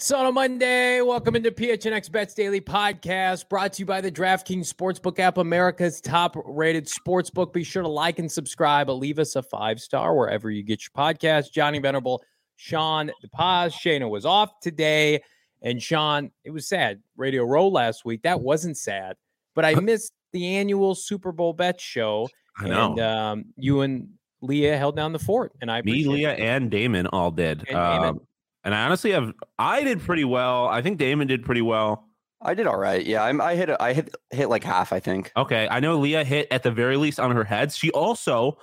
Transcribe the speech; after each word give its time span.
bets 0.00 0.12
on 0.12 0.24
a 0.24 0.32
Monday. 0.32 1.02
Welcome 1.02 1.36
into 1.36 1.50
PHNX 1.50 2.10
Bets 2.10 2.32
Daily 2.32 2.58
Podcast, 2.58 3.50
brought 3.50 3.74
to 3.74 3.82
you 3.82 3.86
by 3.86 4.00
the 4.00 4.10
DraftKings 4.10 4.72
Sportsbook 4.72 5.18
app, 5.18 5.36
America's 5.36 6.00
top 6.00 6.36
rated 6.46 6.86
sportsbook. 6.86 7.52
Be 7.52 7.62
sure 7.62 7.82
to 7.82 7.88
like 7.88 8.18
and 8.18 8.32
subscribe, 8.32 8.86
but 8.86 8.94
leave 8.94 9.18
us 9.18 9.36
a 9.36 9.42
five 9.42 9.78
star 9.78 10.16
wherever 10.16 10.50
you 10.50 10.62
get 10.62 10.80
your 10.84 10.92
podcast. 10.96 11.52
Johnny 11.52 11.80
Venerable, 11.80 12.22
Sean 12.56 13.10
DePaz, 13.22 13.74
Shayna 13.74 14.08
was 14.08 14.24
off 14.24 14.58
today. 14.60 15.20
And 15.60 15.82
Sean, 15.82 16.30
it 16.44 16.50
was 16.50 16.66
sad. 16.66 17.02
Radio 17.18 17.44
Row 17.44 17.68
last 17.68 18.06
week. 18.06 18.22
That 18.22 18.40
wasn't 18.40 18.78
sad, 18.78 19.16
but 19.54 19.66
I 19.66 19.74
missed 19.74 20.14
the 20.32 20.56
annual 20.56 20.94
Super 20.94 21.30
Bowl 21.30 21.52
bet 21.52 21.78
show. 21.78 22.26
I 22.56 22.68
know. 22.68 22.92
And 22.92 23.00
um, 23.00 23.44
you 23.58 23.82
and 23.82 24.08
Leah 24.40 24.78
held 24.78 24.96
down 24.96 25.12
the 25.12 25.18
fort. 25.18 25.52
And 25.60 25.70
I 25.70 25.82
Me, 25.82 26.06
Leah, 26.06 26.32
it. 26.32 26.40
and 26.40 26.70
Damon 26.70 27.06
all 27.08 27.30
did. 27.30 27.58
And 27.68 27.76
Damon. 27.76 28.08
Um, 28.08 28.20
and 28.64 28.74
I 28.74 28.84
honestly 28.84 29.12
have 29.12 29.32
I 29.58 29.82
did 29.84 30.00
pretty 30.00 30.24
well. 30.24 30.66
I 30.66 30.82
think 30.82 30.98
Damon 30.98 31.26
did 31.28 31.44
pretty 31.44 31.62
well. 31.62 32.06
I 32.42 32.54
did 32.54 32.66
all 32.66 32.78
right. 32.78 33.04
Yeah, 33.04 33.22
I'm, 33.24 33.40
I 33.40 33.54
hit 33.54 33.68
a, 33.68 33.82
I 33.82 33.92
hit 33.92 34.14
hit 34.30 34.48
like 34.48 34.64
half. 34.64 34.92
I 34.92 35.00
think. 35.00 35.30
Okay. 35.36 35.68
I 35.70 35.80
know 35.80 35.98
Leah 35.98 36.24
hit 36.24 36.48
at 36.50 36.62
the 36.62 36.70
very 36.70 36.96
least 36.96 37.20
on 37.20 37.30
her 37.36 37.44
heads. 37.44 37.76
She 37.76 37.90
also 37.90 38.56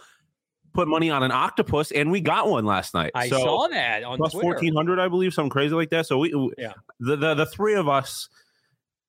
put 0.73 0.87
money 0.87 1.09
on 1.09 1.23
an 1.23 1.31
octopus, 1.31 1.91
and 1.91 2.11
we 2.11 2.21
got 2.21 2.49
one 2.49 2.65
last 2.65 2.93
night. 2.93 3.11
I 3.15 3.29
so 3.29 3.37
saw 3.37 3.67
that 3.67 4.03
on 4.03 4.17
fourteen 4.29 4.73
hundred, 4.75 4.99
I 4.99 5.07
believe, 5.07 5.33
something 5.33 5.49
crazy 5.49 5.75
like 5.75 5.89
that. 5.91 6.07
So 6.07 6.17
we, 6.17 6.53
Yeah. 6.57 6.73
the, 6.99 7.15
the 7.15 7.33
the 7.35 7.45
three 7.45 7.75
of 7.75 7.87
us 7.87 8.29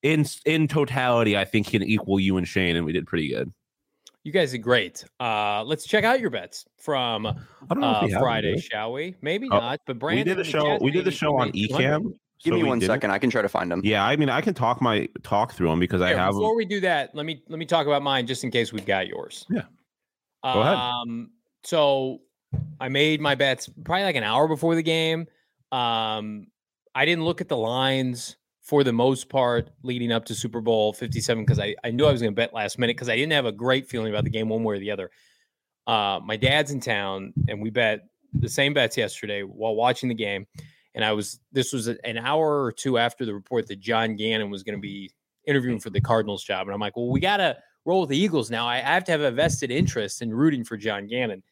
in 0.03 0.27
in 0.45 0.69
totality, 0.69 1.37
I 1.37 1.45
think 1.45 1.69
can 1.69 1.83
equal 1.83 2.21
you 2.21 2.37
and 2.37 2.47
Shane, 2.47 2.77
and 2.77 2.85
we 2.85 2.93
did 2.93 3.07
pretty 3.07 3.29
good. 3.29 3.53
You 4.29 4.33
guys 4.35 4.53
are 4.53 4.59
great. 4.59 5.07
Uh, 5.19 5.65
let's 5.65 5.87
check 5.87 6.05
out 6.05 6.21
your 6.21 6.29
bets 6.29 6.67
from 6.77 7.25
I 7.25 7.33
don't 7.71 7.81
know 7.81 7.87
uh, 7.87 8.01
if 8.05 8.11
them, 8.11 8.21
Friday, 8.21 8.57
do 8.57 8.61
shall 8.61 8.93
we? 8.93 9.15
Maybe 9.23 9.49
Oh, 9.51 9.57
not. 9.57 9.81
But 9.87 9.99
Brandon, 9.99 10.27
We 10.27 10.35
did 10.35 10.37
the 10.37 10.45
show. 10.45 10.65
chat 10.67 10.83
We 10.83 10.91
did 10.91 11.07
the 11.07 11.11
show 11.11 11.39
on 11.39 11.51
made 11.55 11.69
200. 11.71 11.89
Ecamm. 11.89 12.03
Give 12.45 12.53
so 12.53 12.57
me 12.57 12.63
one 12.63 12.79
second. 12.83 13.09
one. 13.09 13.15
I 13.15 13.19
can 13.19 13.31
try 13.31 13.41
to 13.41 13.49
find 13.49 13.73
them. 13.73 13.81
Yeah, 13.83 14.05
I 14.05 14.17
mean, 14.17 14.29
I 14.29 14.43
can 14.43 14.53
talk 14.53 14.83
my 14.83 15.09
talk 15.23 15.55
through 15.55 15.69
them 15.71 15.81
because 15.81 16.03
I 16.03 16.11
have. 16.11 16.19
have. 16.19 16.29
'em. 16.29 16.35
before 16.35 16.55
we 16.57 16.67
do 16.67 16.79
that, 16.81 17.15
let 17.15 17.25
me 17.25 17.43
let 17.49 17.59
me 17.59 17.65
talk 17.65 17.87
about 17.87 18.03
mine 18.03 18.27
just 18.27 18.45
in 18.45 18.51
case 18.51 18.71
we've 18.71 18.85
got 18.85 19.07
yours. 19.09 19.47
Yeah. 19.49 19.63
Go 20.45 20.61
ahead. 20.61 20.75
Um, 20.77 21.31
so 21.65 22.21
I 22.79 22.91
made 22.91 23.23
my 23.23 23.35
bets 23.35 23.71
probably 23.83 24.05
like 24.05 24.17
an 24.17 24.25
hour 24.25 24.47
before 24.47 24.75
the 24.75 24.83
game. 24.83 25.27
Um, 25.73 26.49
I 26.95 27.07
didn't 27.07 27.25
look 27.25 27.41
at 27.41 27.49
the 27.49 27.57
lines 27.57 28.37
for 28.69 28.85
the 28.85 28.93
most 28.93 29.31
part 29.31 29.71
leading 29.83 30.13
up 30.13 30.27
to 30.27 30.35
Super 30.35 30.61
Bowl 30.61 30.93
57 30.93 31.43
because 31.43 31.59
I, 31.59 31.75
I 31.85 31.91
knew 31.91 32.05
I 32.05 32.13
was 32.13 32.21
going 32.21 32.35
to 32.35 32.37
bet 32.37 32.53
last 32.53 32.79
minute 32.79 32.97
because 32.97 33.09
I 33.09 33.17
didn't 33.17 33.33
have 33.33 33.47
a 33.47 33.53
great 33.53 33.89
feeling 33.89 34.13
about 34.13 34.25
the 34.25 34.31
game 34.31 34.51
one 34.51 34.63
way 34.63 34.77
or 34.77 34.79
the 34.79 34.91
other. 34.91 35.11
Uh, 35.87 36.21
my 36.23 36.37
dad's 36.37 36.71
in 36.71 36.79
town 36.79 37.33
and 37.49 37.63
we 37.63 37.71
bet 37.71 38.01
the 38.35 38.49
same 38.49 38.75
bets 38.75 38.95
yesterday 38.99 39.41
while 39.41 39.75
watching 39.75 40.11
the 40.11 40.15
game. 40.15 40.47
And 40.95 41.03
I 41.03 41.13
was, 41.13 41.41
this 41.51 41.73
was 41.73 41.87
an 41.89 42.19
hour 42.19 42.63
or 42.63 42.71
two 42.71 42.99
after 42.99 43.25
the 43.25 43.33
report 43.33 43.67
that 43.69 43.81
John 43.81 44.17
Gannon 44.17 44.51
was 44.51 44.63
going 44.63 44.77
to 44.77 44.83
be 44.83 45.11
interviewing 45.47 45.81
for 45.81 45.89
the 45.89 46.03
Cardinals 46.03 46.45
job. 46.45 46.67
And 46.67 46.75
I'm 46.75 46.81
like, 46.81 46.95
well, 46.95 47.09
we 47.09 47.21
got 47.21 47.39
to 47.39 47.57
roll 47.87 48.01
with 48.03 48.11
the 48.11 48.19
Eagles 48.19 48.51
now. 48.51 48.69
I 48.69 48.81
have 48.81 49.05
to 49.05 49.13
have 49.13 49.23
a 49.23 49.31
vested 49.31 49.71
interest 49.71 50.21
in 50.21 50.31
rooting 50.31 50.63
for 50.63 50.77
John 50.77 51.07
Gannon. 51.07 51.43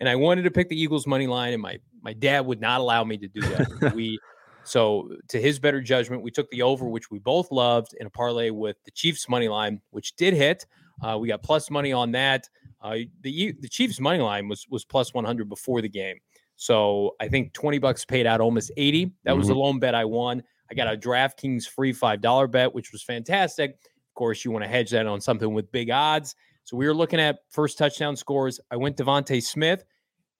And 0.00 0.08
I 0.08 0.16
wanted 0.16 0.42
to 0.44 0.50
pick 0.50 0.70
the 0.70 0.80
Eagles 0.80 1.06
money 1.06 1.26
line, 1.26 1.52
and 1.54 1.62
my 1.62 1.78
my 2.02 2.12
dad 2.12 2.44
would 2.44 2.60
not 2.60 2.80
allow 2.80 3.02
me 3.02 3.16
to 3.16 3.28
do 3.28 3.40
that. 3.40 3.92
we 3.96 4.18
so 4.66 5.08
to 5.28 5.40
his 5.40 5.58
better 5.58 5.80
judgment, 5.80 6.22
we 6.22 6.30
took 6.30 6.50
the 6.50 6.62
over, 6.62 6.86
which 6.88 7.10
we 7.10 7.18
both 7.18 7.50
loved, 7.50 7.94
in 7.98 8.06
a 8.06 8.10
parlay 8.10 8.50
with 8.50 8.76
the 8.84 8.90
Chiefs 8.90 9.28
money 9.28 9.48
line, 9.48 9.80
which 9.90 10.16
did 10.16 10.34
hit. 10.34 10.66
Uh, 11.02 11.16
we 11.18 11.28
got 11.28 11.42
plus 11.42 11.70
money 11.70 11.92
on 11.92 12.12
that. 12.12 12.48
Uh, 12.82 12.96
the 13.22 13.54
the 13.60 13.68
Chiefs 13.68 14.00
money 14.00 14.18
line 14.18 14.48
was 14.48 14.66
was 14.68 14.84
plus 14.84 15.14
100 15.14 15.48
before 15.48 15.80
the 15.80 15.88
game. 15.88 16.18
So 16.56 17.14
I 17.20 17.28
think 17.28 17.52
20 17.52 17.78
bucks 17.78 18.04
paid 18.04 18.26
out 18.26 18.40
almost 18.40 18.72
80. 18.76 19.12
That 19.24 19.36
was 19.36 19.48
the 19.48 19.54
lone 19.54 19.78
bet 19.78 19.94
I 19.94 20.06
won. 20.06 20.42
I 20.70 20.74
got 20.74 20.92
a 20.92 20.96
DraftKings 20.96 21.66
free 21.66 21.92
$5 21.92 22.50
bet, 22.50 22.74
which 22.74 22.92
was 22.92 23.02
fantastic. 23.02 23.72
Of 23.72 24.14
course, 24.14 24.44
you 24.44 24.50
want 24.50 24.64
to 24.64 24.68
hedge 24.68 24.90
that 24.90 25.06
on 25.06 25.20
something 25.20 25.52
with 25.52 25.70
big 25.70 25.90
odds. 25.90 26.34
So 26.64 26.76
we 26.76 26.86
were 26.86 26.94
looking 26.94 27.20
at 27.20 27.40
first 27.50 27.78
touchdown 27.78 28.16
scores. 28.16 28.58
I 28.70 28.76
went 28.76 28.96
DeVonta 28.96 29.42
Smith. 29.42 29.84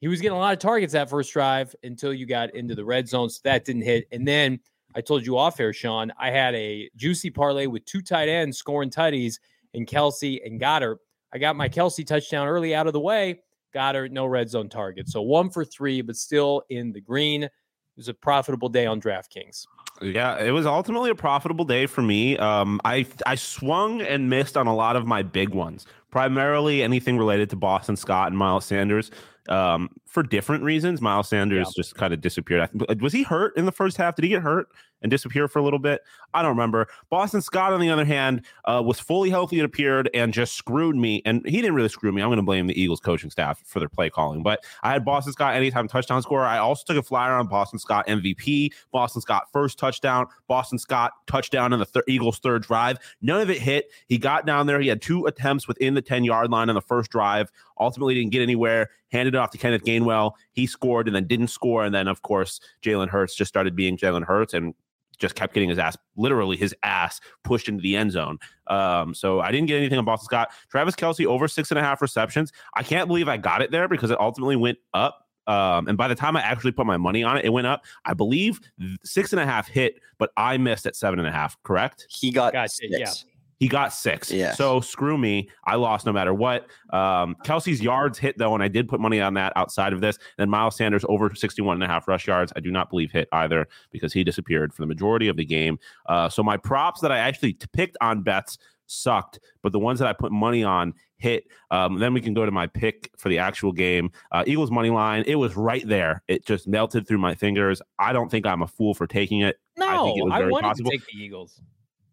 He 0.00 0.08
was 0.08 0.20
getting 0.20 0.36
a 0.36 0.40
lot 0.40 0.52
of 0.52 0.58
targets 0.58 0.92
that 0.92 1.08
first 1.08 1.32
drive 1.32 1.74
until 1.82 2.12
you 2.12 2.26
got 2.26 2.54
into 2.54 2.74
the 2.74 2.84
red 2.84 3.08
zone. 3.08 3.30
So 3.30 3.40
that 3.44 3.64
didn't 3.64 3.82
hit. 3.82 4.06
And 4.12 4.26
then 4.26 4.60
I 4.94 5.00
told 5.00 5.24
you 5.26 5.38
off 5.38 5.60
air, 5.60 5.72
Sean, 5.72 6.12
I 6.18 6.30
had 6.30 6.54
a 6.54 6.90
juicy 6.96 7.30
parlay 7.30 7.66
with 7.66 7.84
two 7.84 8.02
tight 8.02 8.28
ends 8.28 8.58
scoring 8.58 8.90
tutties 8.90 9.38
and 9.74 9.86
Kelce 9.86 10.40
and 10.44 10.60
Goedert. 10.60 10.98
I 11.32 11.38
got 11.38 11.56
my 11.56 11.68
Kelce 11.68 12.06
touchdown 12.06 12.46
early 12.46 12.74
out 12.74 12.86
of 12.86 12.92
the 12.92 13.00
way. 13.00 13.40
Goedert, 13.74 14.10
no 14.10 14.26
red 14.26 14.48
zone 14.48 14.68
target. 14.68 15.08
So 15.08 15.22
one 15.22 15.50
for 15.50 15.64
three, 15.64 16.00
but 16.00 16.16
still 16.16 16.62
in 16.70 16.92
the 16.92 17.00
green. 17.00 17.42
It 17.44 17.50
was 17.96 18.08
a 18.08 18.14
profitable 18.14 18.68
day 18.68 18.86
on 18.86 19.00
DraftKings. 19.00 19.66
Yeah, 20.02 20.38
it 20.38 20.50
was 20.50 20.66
ultimately 20.66 21.10
a 21.10 21.14
profitable 21.14 21.64
day 21.64 21.86
for 21.86 22.02
me. 22.02 22.36
Um, 22.36 22.80
I 22.84 23.06
I 23.24 23.34
swung 23.34 24.02
and 24.02 24.28
missed 24.28 24.56
on 24.56 24.66
a 24.66 24.74
lot 24.74 24.96
of 24.96 25.06
my 25.06 25.22
big 25.22 25.50
ones, 25.50 25.86
primarily 26.10 26.82
anything 26.82 27.18
related 27.18 27.50
to 27.50 27.56
Boston 27.56 27.96
Scott 27.96 28.28
and 28.28 28.38
Miles 28.38 28.64
Sanders. 28.64 29.10
Um, 29.48 29.90
for 30.06 30.22
different 30.22 30.64
reasons, 30.64 31.00
Miles 31.00 31.28
Sanders 31.28 31.68
just 31.76 31.94
kind 31.94 32.14
of 32.14 32.20
disappeared. 32.20 32.68
Was 33.00 33.12
he 33.12 33.22
hurt 33.22 33.56
in 33.56 33.66
the 33.66 33.72
first 33.72 33.96
half? 33.96 34.16
Did 34.16 34.24
he 34.24 34.30
get 34.30 34.42
hurt 34.42 34.68
and 35.02 35.10
disappear 35.10 35.46
for 35.46 35.58
a 35.58 35.62
little 35.62 35.78
bit? 35.78 36.00
I 36.32 36.42
don't 36.42 36.52
remember. 36.52 36.88
Boston 37.10 37.42
Scott, 37.42 37.72
on 37.72 37.80
the 37.80 37.90
other 37.90 38.04
hand, 38.04 38.42
uh, 38.64 38.82
was 38.84 38.98
fully 38.98 39.30
healthy. 39.30 39.58
It 39.58 39.64
appeared 39.64 40.08
and 40.14 40.32
just 40.32 40.54
screwed 40.54 40.96
me. 40.96 41.22
And 41.26 41.46
he 41.46 41.60
didn't 41.60 41.74
really 41.74 41.88
screw 41.88 42.12
me. 42.12 42.22
I'm 42.22 42.28
going 42.28 42.38
to 42.38 42.42
blame 42.42 42.66
the 42.66 42.80
Eagles 42.80 43.00
coaching 43.00 43.30
staff 43.30 43.62
for 43.66 43.78
their 43.78 43.88
play 43.88 44.08
calling. 44.08 44.42
But 44.42 44.64
I 44.82 44.92
had 44.92 45.04
Boston 45.04 45.32
Scott 45.32 45.54
anytime 45.54 45.86
touchdown 45.88 46.22
scorer. 46.22 46.44
I 46.44 46.58
also 46.58 46.84
took 46.86 46.96
a 46.96 47.02
flyer 47.02 47.32
on 47.32 47.46
Boston 47.46 47.78
Scott 47.78 48.06
MVP. 48.06 48.72
Boston 48.92 49.20
Scott 49.20 49.48
first 49.52 49.78
touchdown. 49.78 50.26
Boston 50.46 50.78
Scott 50.78 51.12
touchdown 51.26 51.72
in 51.72 51.78
the 51.78 51.86
thir- 51.86 52.04
Eagles 52.08 52.38
third 52.38 52.62
drive. 52.62 52.98
None 53.20 53.40
of 53.40 53.50
it 53.50 53.58
hit. 53.58 53.90
He 54.08 54.18
got 54.18 54.46
down 54.46 54.66
there. 54.66 54.80
He 54.80 54.88
had 54.88 55.02
two 55.02 55.26
attempts 55.26 55.68
within 55.68 55.94
the 55.96 56.02
10 56.02 56.24
yard 56.24 56.50
line 56.50 56.68
on 56.68 56.74
the 56.74 56.80
first 56.80 57.10
drive. 57.10 57.50
Ultimately, 57.80 58.14
didn't 58.14 58.32
get 58.32 58.42
anywhere. 58.42 58.90
Handed 59.10 59.34
it 59.34 59.38
off 59.38 59.50
to 59.50 59.58
Kenneth 59.58 59.84
Gainwell. 59.84 60.32
He 60.52 60.66
scored 60.66 61.08
and 61.08 61.16
then 61.16 61.26
didn't 61.26 61.48
score. 61.48 61.84
And 61.84 61.94
then, 61.94 62.06
of 62.08 62.22
course, 62.22 62.60
Jalen 62.82 63.08
Hurts 63.08 63.34
just 63.34 63.48
started 63.48 63.74
being 63.74 63.96
Jalen 63.96 64.24
Hurts 64.24 64.54
and 64.54 64.74
just 65.18 65.34
kept 65.34 65.54
getting 65.54 65.70
his 65.70 65.78
ass, 65.78 65.96
literally 66.16 66.56
his 66.56 66.74
ass, 66.82 67.20
pushed 67.42 67.68
into 67.68 67.80
the 67.82 67.96
end 67.96 68.12
zone. 68.12 68.38
Um, 68.66 69.14
so 69.14 69.40
I 69.40 69.50
didn't 69.50 69.66
get 69.66 69.78
anything 69.78 69.98
on 69.98 70.04
Boston 70.04 70.26
Scott. 70.26 70.50
Travis 70.70 70.94
Kelce 70.94 71.24
over 71.24 71.48
six 71.48 71.70
and 71.70 71.78
a 71.78 71.82
half 71.82 72.02
receptions. 72.02 72.52
I 72.74 72.82
can't 72.82 73.08
believe 73.08 73.28
I 73.28 73.38
got 73.38 73.62
it 73.62 73.70
there 73.70 73.88
because 73.88 74.10
it 74.10 74.20
ultimately 74.20 74.56
went 74.56 74.78
up. 74.92 75.26
Um, 75.46 75.86
and 75.86 75.96
by 75.96 76.08
the 76.08 76.14
time 76.14 76.36
I 76.36 76.40
actually 76.40 76.72
put 76.72 76.86
my 76.86 76.96
money 76.96 77.22
on 77.22 77.38
it, 77.38 77.44
it 77.44 77.50
went 77.50 77.66
up. 77.68 77.84
I 78.04 78.14
believe 78.14 78.60
six 79.04 79.32
and 79.32 79.40
a 79.40 79.46
half 79.46 79.68
hit, 79.68 80.00
but 80.18 80.32
I 80.36 80.58
missed 80.58 80.86
at 80.86 80.96
seven 80.96 81.18
and 81.20 81.28
a 81.28 81.32
half. 81.32 81.56
Correct? 81.62 82.06
He 82.10 82.32
got 82.32 82.52
Gotcha, 82.52 82.68
six. 82.68 82.90
yeah. 82.98 83.12
He 83.58 83.68
got 83.68 83.92
six. 83.92 84.30
Yeah. 84.30 84.52
So 84.52 84.80
screw 84.80 85.16
me. 85.16 85.48
I 85.64 85.76
lost 85.76 86.04
no 86.04 86.12
matter 86.12 86.34
what. 86.34 86.66
Um, 86.90 87.36
Kelce's 87.44 87.80
yards 87.80 88.18
hit 88.18 88.36
though, 88.36 88.52
and 88.54 88.62
I 88.62 88.68
did 88.68 88.86
put 88.88 89.00
money 89.00 89.20
on 89.20 89.32
that 89.34 89.52
outside 89.56 89.92
of 89.94 90.00
this. 90.02 90.18
Then 90.36 90.50
Miles 90.50 90.76
Sanders 90.76 91.04
over 91.08 91.34
61 91.34 91.76
and 91.76 91.82
a 91.82 91.86
half 91.86 92.06
rush 92.06 92.26
yards. 92.26 92.52
I 92.54 92.60
do 92.60 92.70
not 92.70 92.90
believe 92.90 93.12
hit 93.12 93.28
either 93.32 93.66
because 93.90 94.12
he 94.12 94.24
disappeared 94.24 94.74
for 94.74 94.82
the 94.82 94.86
majority 94.86 95.28
of 95.28 95.36
the 95.38 95.44
game. 95.46 95.78
Uh, 96.06 96.28
so 96.28 96.42
my 96.42 96.56
props 96.58 97.00
that 97.00 97.10
I 97.10 97.18
actually 97.18 97.54
t- 97.54 97.66
picked 97.72 97.96
on 98.02 98.22
bets 98.22 98.58
sucked, 98.88 99.40
but 99.62 99.72
the 99.72 99.78
ones 99.78 99.98
that 100.00 100.06
I 100.08 100.12
put 100.12 100.30
money 100.32 100.62
on 100.62 100.92
hit. 101.16 101.44
Um, 101.70 101.98
then 101.98 102.12
we 102.12 102.20
can 102.20 102.34
go 102.34 102.44
to 102.44 102.52
my 102.52 102.66
pick 102.66 103.10
for 103.16 103.30
the 103.30 103.38
actual 103.38 103.72
game. 103.72 104.10
Uh, 104.32 104.44
Eagles 104.46 104.70
money 104.70 104.90
line. 104.90 105.24
It 105.26 105.36
was 105.36 105.56
right 105.56 105.86
there. 105.88 106.22
It 106.28 106.44
just 106.46 106.68
melted 106.68 107.08
through 107.08 107.18
my 107.18 107.34
fingers. 107.34 107.80
I 107.98 108.12
don't 108.12 108.30
think 108.30 108.44
I'm 108.44 108.60
a 108.60 108.66
fool 108.66 108.92
for 108.92 109.06
taking 109.06 109.40
it. 109.40 109.56
I 109.80 109.96
think 109.96 110.18
it 110.18 110.20
No, 110.20 110.24
was 110.26 110.32
I, 110.34 110.38
very 110.40 110.52
wanted 110.52 110.68
possible. 110.68 110.90
to 110.90 110.98
take 110.98 111.06
the 111.06 111.18
Eagles. 111.18 111.60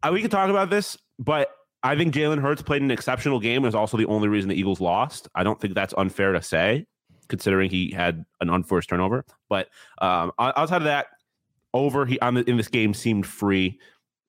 Uh, 0.02 0.10
we 0.14 0.22
can 0.22 0.30
talk 0.30 0.50
about 0.50 0.70
this, 0.70 0.98
but 1.20 1.50
I 1.84 1.98
think 1.98 2.14
Jalen 2.14 2.42
Hurts 2.42 2.62
played 2.62 2.82
an 2.82 2.92
exceptional 2.92 3.40
game. 3.40 3.64
And 3.64 3.68
is 3.68 3.76
also 3.76 3.98
the 3.98 4.06
only 4.06 4.30
reason 4.30 4.50
the 4.50 4.56
Eagles 4.56 4.80
lost. 4.80 5.28
I 5.36 5.44
don't 5.44 5.60
think 5.60 5.76
that's 5.76 5.94
unfair 5.98 6.32
to 6.32 6.42
say, 6.42 6.86
considering 7.28 7.70
he 7.70 7.92
had 7.92 8.26
an 8.40 8.50
unforced 8.50 8.90
turnover. 8.90 9.26
But 9.50 9.70
um, 10.02 10.32
outside 10.40 10.78
of 10.78 10.86
that, 10.86 11.08
over 11.74 12.06
he 12.06 12.20
on 12.20 12.36
the, 12.36 12.50
in 12.50 12.58
this 12.58 12.68
game 12.68 12.94
seemed 12.94 13.26
free. 13.26 13.80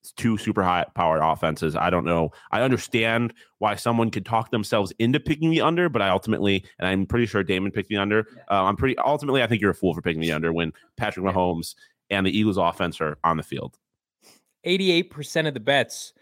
It's 0.01 0.13
two 0.13 0.37
super 0.37 0.63
high 0.63 0.85
powered 0.95 1.23
offenses. 1.23 1.77
I 1.77 1.89
don't 1.89 2.05
know. 2.05 2.31
I 2.51 2.61
understand 2.61 3.33
why 3.59 3.75
someone 3.77 4.11
could 4.11 4.27
talk 4.27 4.51
themselves 4.51 4.93
into 4.99 5.19
picking 5.19 5.51
the 5.51 5.63
under, 5.63 5.89
but 5.89 6.03
I 6.03 6.11
ultimately, 6.11 6.65
and 6.79 6.87
I'm 6.87 7.07
pretty 7.07 7.25
sure 7.25 7.43
Damon 7.43 7.73
picked 7.73 7.89
the 7.89 7.97
under. 7.97 8.27
Uh, 8.51 8.65
I'm 8.65 8.77
pretty 8.77 8.99
ultimately. 8.99 9.43
I 9.43 9.47
think 9.47 9.63
you're 9.63 9.71
a 9.71 9.75
fool 9.75 9.95
for 9.95 10.03
picking 10.03 10.21
the 10.21 10.33
under 10.33 10.53
when 10.53 10.73
Patrick 10.97 11.25
Mahomes 11.25 11.75
and 12.11 12.27
the 12.27 12.37
Eagles 12.37 12.59
offense 12.59 13.01
are 13.01 13.17
on 13.25 13.39
the 13.39 13.43
field. 13.43 13.79
88% 14.67 15.47
of 15.47 15.55
the 15.55 15.61
bets 15.61 16.13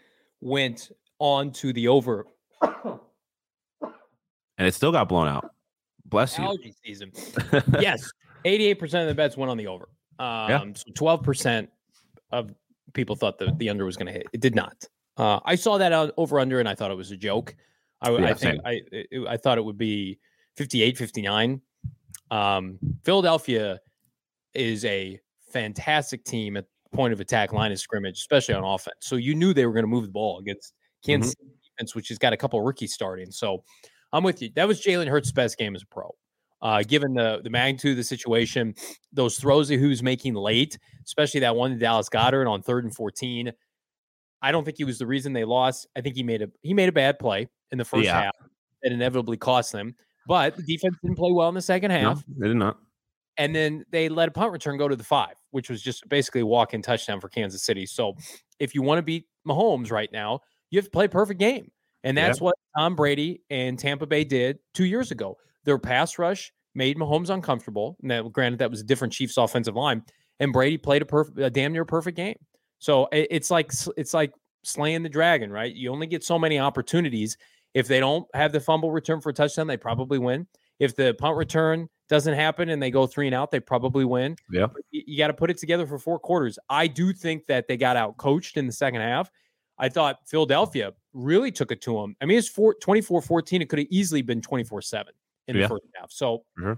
went 0.43 0.91
on 1.19 1.51
to 1.51 1.71
the 1.73 1.87
over 1.87 2.25
and 4.57 4.67
it 4.67 4.73
still 4.73 4.91
got 4.91 5.09
blown 5.09 5.27
out. 5.27 5.49
Bless 6.05 6.37
you. 6.37 6.43
allergy 6.43 6.73
season. 6.85 7.11
yes, 7.79 8.11
88% 8.45 8.81
of 9.01 9.07
the 9.07 9.15
bets 9.15 9.35
went 9.37 9.49
on 9.49 9.57
the 9.57 9.67
over. 9.67 9.89
Um, 10.19 10.75
So 10.75 10.91
12% 10.91 11.67
of 12.31 12.51
people 12.93 13.15
thought 13.15 13.37
the, 13.39 13.51
the 13.57 13.69
under 13.69 13.85
was 13.85 13.95
going 13.97 14.07
to 14.07 14.13
hit. 14.13 14.27
It 14.33 14.41
did 14.41 14.53
not. 14.55 14.85
Uh, 15.17 15.39
I 15.45 15.55
saw 15.55 15.77
that 15.77 15.91
over 16.17 16.39
under 16.39 16.59
and 16.59 16.67
I 16.69 16.75
thought 16.75 16.91
it 16.91 16.97
was 16.97 17.11
a 17.11 17.17
joke. 17.17 17.55
I, 18.01 18.11
I 18.13 18.33
think 18.33 18.37
same. 18.39 18.61
I 18.65 18.81
it- 18.91 19.27
I 19.27 19.37
thought 19.37 19.57
it 19.57 19.63
would 19.65 19.77
be 19.77 20.19
58, 20.57 20.97
59. 20.97 21.61
Um, 22.31 22.77
Philadelphia 23.03 23.79
is 24.53 24.83
a 24.85 25.19
fantastic 25.51 26.23
team 26.25 26.57
at 26.57 26.65
point 26.93 27.13
of 27.13 27.19
attack 27.19 27.53
line 27.53 27.71
of 27.71 27.79
scrimmage, 27.79 28.17
especially 28.17 28.55
on 28.55 28.63
offense. 28.63 28.97
So 29.01 29.15
you 29.15 29.35
knew 29.35 29.53
they 29.53 29.65
were 29.65 29.73
going 29.73 29.83
to 29.83 29.89
move 29.89 30.05
the 30.05 30.11
ball 30.11 30.39
against 30.39 30.73
Kansas 31.05 31.33
mm-hmm. 31.35 31.49
defense, 31.77 31.95
which 31.95 32.09
has 32.09 32.17
got 32.17 32.33
a 32.33 32.37
couple 32.37 32.59
of 32.59 32.65
rookies 32.65 32.93
starting. 32.93 33.31
So 33.31 33.63
I'm 34.11 34.23
with 34.23 34.41
you. 34.41 34.49
That 34.55 34.67
was 34.67 34.81
Jalen 34.81 35.07
Hurts' 35.07 35.31
best 35.31 35.57
game 35.57 35.75
as 35.75 35.83
a 35.83 35.87
pro. 35.87 36.13
Uh, 36.61 36.81
given 36.81 37.13
the 37.13 37.41
the 37.43 37.49
magnitude 37.49 37.91
of 37.91 37.97
the 37.97 38.03
situation, 38.03 38.73
those 39.11 39.37
throws 39.37 39.67
that 39.67 39.79
he 39.79 39.85
was 39.85 40.01
making 40.01 40.33
late, 40.33 40.79
especially 41.05 41.41
that 41.41 41.57
one 41.57 41.71
to 41.71 41.77
Dallas 41.77 42.07
Goedert 42.07 42.49
on 42.49 42.61
third 42.61 42.85
and 42.85 42.95
14. 42.95 43.51
I 44.41 44.51
don't 44.51 44.63
think 44.63 44.77
he 44.77 44.85
was 44.85 44.97
the 44.97 45.05
reason 45.05 45.33
they 45.33 45.43
lost. 45.43 45.87
I 45.95 46.01
think 46.01 46.15
he 46.15 46.23
made 46.23 46.41
a 46.41 46.47
he 46.61 46.73
made 46.73 46.87
a 46.87 46.93
bad 46.93 47.19
play 47.19 47.49
in 47.71 47.77
the 47.77 47.85
first 47.85 48.05
yeah. 48.05 48.23
half 48.23 48.35
that 48.81 48.93
inevitably 48.93 49.35
cost 49.35 49.73
them. 49.73 49.95
But 50.25 50.55
the 50.55 50.63
defense 50.63 50.95
didn't 51.01 51.17
play 51.17 51.31
well 51.33 51.49
in 51.49 51.55
the 51.55 51.61
second 51.61 51.91
half. 51.91 52.23
No, 52.27 52.35
they 52.37 52.47
did 52.47 52.57
not. 52.57 52.77
And 53.37 53.55
then 53.55 53.83
they 53.91 54.09
let 54.09 54.29
a 54.29 54.31
punt 54.31 54.51
return 54.51 54.77
go 54.77 54.87
to 54.87 54.95
the 54.95 55.03
five, 55.03 55.35
which 55.51 55.69
was 55.69 55.81
just 55.81 56.07
basically 56.07 56.41
a 56.41 56.45
walk 56.45 56.73
in 56.73 56.81
touchdown 56.81 57.19
for 57.19 57.29
Kansas 57.29 57.63
City. 57.63 57.85
So 57.85 58.13
if 58.59 58.75
you 58.75 58.81
want 58.81 58.99
to 58.99 59.03
beat 59.03 59.25
Mahomes 59.47 59.91
right 59.91 60.11
now, 60.11 60.41
you 60.69 60.77
have 60.77 60.85
to 60.85 60.91
play 60.91 61.05
a 61.05 61.09
perfect 61.09 61.39
game. 61.39 61.71
And 62.03 62.17
that's 62.17 62.39
yeah. 62.39 62.45
what 62.45 62.55
Tom 62.77 62.95
Brady 62.95 63.41
and 63.49 63.79
Tampa 63.79 64.05
Bay 64.05 64.23
did 64.23 64.59
two 64.73 64.85
years 64.85 65.11
ago. 65.11 65.37
Their 65.63 65.77
pass 65.77 66.19
rush 66.19 66.51
made 66.75 66.97
Mahomes 66.97 67.29
uncomfortable. 67.29 67.97
Now, 68.01 68.23
granted, 68.23 68.59
that 68.59 68.69
was 68.69 68.81
a 68.81 68.83
different 68.83 69.13
Chiefs 69.13 69.37
offensive 69.37 69.75
line, 69.75 70.03
and 70.39 70.51
Brady 70.51 70.77
played 70.77 71.01
a 71.01 71.05
perfect, 71.05 71.39
a 71.39 71.49
damn 71.49 71.71
near 71.71 71.85
perfect 71.85 72.17
game. 72.17 72.35
So 72.79 73.07
it's 73.13 73.49
like 73.49 73.71
it's 73.95 74.13
like 74.13 74.33
slaying 74.63 75.03
the 75.03 75.09
dragon, 75.09 75.51
right? 75.51 75.73
You 75.73 75.91
only 75.91 76.07
get 76.07 76.23
so 76.23 76.37
many 76.37 76.59
opportunities. 76.59 77.37
If 77.73 77.87
they 77.87 77.99
don't 77.99 78.27
have 78.33 78.51
the 78.51 78.59
fumble 78.59 78.91
return 78.91 79.21
for 79.21 79.29
a 79.29 79.33
touchdown, 79.33 79.67
they 79.67 79.77
probably 79.77 80.19
win. 80.19 80.47
If 80.79 80.95
the 80.95 81.13
punt 81.13 81.37
return 81.37 81.87
doesn't 82.09 82.33
happen 82.33 82.69
and 82.69 82.81
they 82.81 82.91
go 82.91 83.07
three 83.07 83.27
and 83.27 83.35
out, 83.35 83.51
they 83.51 83.59
probably 83.59 84.05
win. 84.05 84.35
Yeah. 84.51 84.67
You, 84.91 85.17
got 85.17 85.27
to 85.27 85.33
put 85.33 85.49
it 85.49 85.57
together 85.57 85.87
for 85.87 85.97
four 85.97 86.19
quarters. 86.19 86.59
I 86.69 86.87
do 86.87 87.13
think 87.13 87.47
that 87.47 87.67
they 87.67 87.77
got 87.77 87.95
out 87.95 88.17
coached 88.17 88.57
in 88.57 88.67
the 88.67 88.73
second 88.73 89.01
half. 89.01 89.31
I 89.79 89.89
thought 89.89 90.19
Philadelphia 90.27 90.93
really 91.13 91.51
took 91.51 91.71
it 91.71 91.81
to 91.81 91.99
them. 91.99 92.15
I 92.21 92.25
mean, 92.25 92.37
it's 92.37 92.49
four, 92.49 92.75
24 92.75 93.21
14. 93.21 93.61
It 93.61 93.69
could 93.69 93.79
have 93.79 93.87
easily 93.89 94.21
been 94.21 94.41
24 94.41 94.81
7 94.81 95.13
in 95.47 95.55
yeah. 95.55 95.63
the 95.63 95.67
first 95.67 95.83
half. 95.95 96.11
So, 96.11 96.43
mm-hmm. 96.59 96.73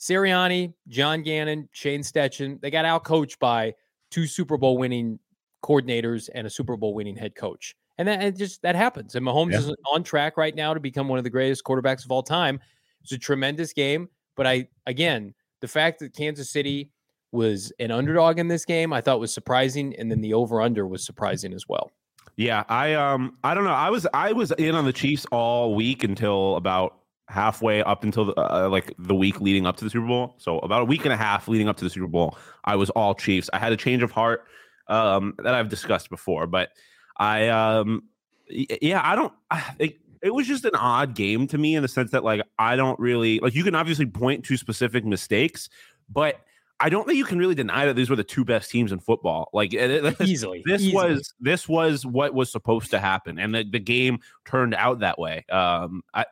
Sirianni, 0.00 0.74
John 0.88 1.22
Gannon, 1.22 1.68
Shane 1.72 2.02
Steichen, 2.02 2.60
they 2.60 2.70
got 2.70 2.84
out 2.84 3.04
coached 3.04 3.38
by 3.38 3.74
two 4.10 4.26
Super 4.26 4.56
Bowl 4.56 4.76
winning 4.76 5.18
coordinators 5.62 6.28
and 6.34 6.46
a 6.46 6.50
Super 6.50 6.76
Bowl 6.76 6.94
winning 6.94 7.16
head 7.16 7.34
coach. 7.34 7.74
And 7.96 8.08
that 8.08 8.20
and 8.20 8.36
just 8.36 8.60
that 8.62 8.74
happens. 8.74 9.14
And 9.14 9.24
Mahomes 9.24 9.52
yeah. 9.52 9.58
is 9.58 9.74
on 9.92 10.02
track 10.02 10.36
right 10.36 10.54
now 10.54 10.74
to 10.74 10.80
become 10.80 11.08
one 11.08 11.18
of 11.18 11.24
the 11.24 11.30
greatest 11.30 11.64
quarterbacks 11.64 12.04
of 12.04 12.10
all 12.10 12.22
time. 12.22 12.60
It's 13.04 13.12
a 13.12 13.18
tremendous 13.18 13.72
game. 13.72 14.08
But 14.36 14.46
I 14.46 14.68
again, 14.86 15.34
the 15.60 15.68
fact 15.68 16.00
that 16.00 16.14
Kansas 16.14 16.50
City 16.50 16.90
was 17.32 17.72
an 17.78 17.90
underdog 17.90 18.38
in 18.38 18.48
this 18.48 18.64
game, 18.64 18.92
I 18.92 19.00
thought 19.00 19.20
was 19.20 19.32
surprising. 19.32 19.94
And 19.96 20.10
then 20.10 20.20
the 20.20 20.34
over-under 20.34 20.86
was 20.86 21.04
surprising 21.04 21.52
as 21.52 21.68
well. 21.68 21.90
Yeah, 22.36 22.64
I 22.68 22.94
um 22.94 23.36
I 23.44 23.54
don't 23.54 23.64
know. 23.64 23.70
I 23.70 23.90
was 23.90 24.06
I 24.12 24.32
was 24.32 24.50
in 24.52 24.74
on 24.74 24.84
the 24.84 24.92
Chiefs 24.92 25.26
all 25.30 25.74
week 25.74 26.02
until 26.02 26.56
about 26.56 26.98
halfway 27.28 27.82
up 27.82 28.04
until 28.04 28.26
the, 28.26 28.34
uh, 28.34 28.68
like 28.68 28.92
the 28.98 29.14
week 29.14 29.40
leading 29.40 29.66
up 29.66 29.76
to 29.76 29.84
the 29.84 29.90
Super 29.90 30.06
Bowl. 30.06 30.34
So 30.38 30.58
about 30.58 30.82
a 30.82 30.84
week 30.84 31.04
and 31.04 31.12
a 31.12 31.16
half 31.16 31.48
leading 31.48 31.68
up 31.68 31.76
to 31.78 31.84
the 31.84 31.90
Super 31.90 32.08
Bowl, 32.08 32.36
I 32.64 32.76
was 32.76 32.90
all 32.90 33.14
Chiefs. 33.14 33.48
I 33.52 33.58
had 33.58 33.72
a 33.72 33.76
change 33.76 34.02
of 34.02 34.10
heart 34.10 34.44
um, 34.88 35.34
that 35.38 35.54
I've 35.54 35.68
discussed 35.68 36.10
before, 36.10 36.46
but 36.46 36.70
I 37.16 37.48
um 37.48 38.02
yeah, 38.48 39.00
I 39.02 39.14
don't 39.14 39.32
it, 39.78 39.98
it 40.24 40.34
was 40.34 40.48
just 40.48 40.64
an 40.64 40.74
odd 40.74 41.14
game 41.14 41.46
to 41.48 41.58
me 41.58 41.76
in 41.76 41.82
the 41.82 41.88
sense 41.88 42.10
that 42.12 42.24
like 42.24 42.40
I 42.58 42.76
don't 42.76 42.98
really 42.98 43.40
like 43.40 43.54
you 43.54 43.62
can 43.62 43.74
obviously 43.74 44.06
point 44.06 44.44
to 44.46 44.56
specific 44.56 45.04
mistakes, 45.04 45.68
but 46.08 46.40
I 46.80 46.88
don't 46.88 47.06
think 47.06 47.18
you 47.18 47.26
can 47.26 47.38
really 47.38 47.54
deny 47.54 47.84
that 47.84 47.94
these 47.94 48.08
were 48.08 48.16
the 48.16 48.24
two 48.24 48.42
best 48.42 48.70
teams 48.70 48.90
in 48.90 49.00
football. 49.00 49.50
Like 49.52 49.74
easily, 50.20 50.62
this 50.64 50.80
easily. 50.80 50.94
was 50.94 51.34
this 51.40 51.68
was 51.68 52.06
what 52.06 52.32
was 52.32 52.50
supposed 52.50 52.90
to 52.92 52.98
happen, 52.98 53.38
and 53.38 53.54
the, 53.54 53.64
the 53.70 53.78
game 53.78 54.20
turned 54.46 54.74
out 54.74 55.00
that 55.00 55.18
way. 55.18 55.44
Um, 55.52 56.02
I, 56.14 56.24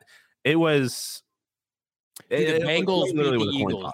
it 0.43 0.57
was. 0.57 1.23
Do 2.31 2.59
the 2.59 2.65
Bengals 2.65 3.15
beat 3.15 3.17
the 3.17 3.59
Eagles? 3.59 3.93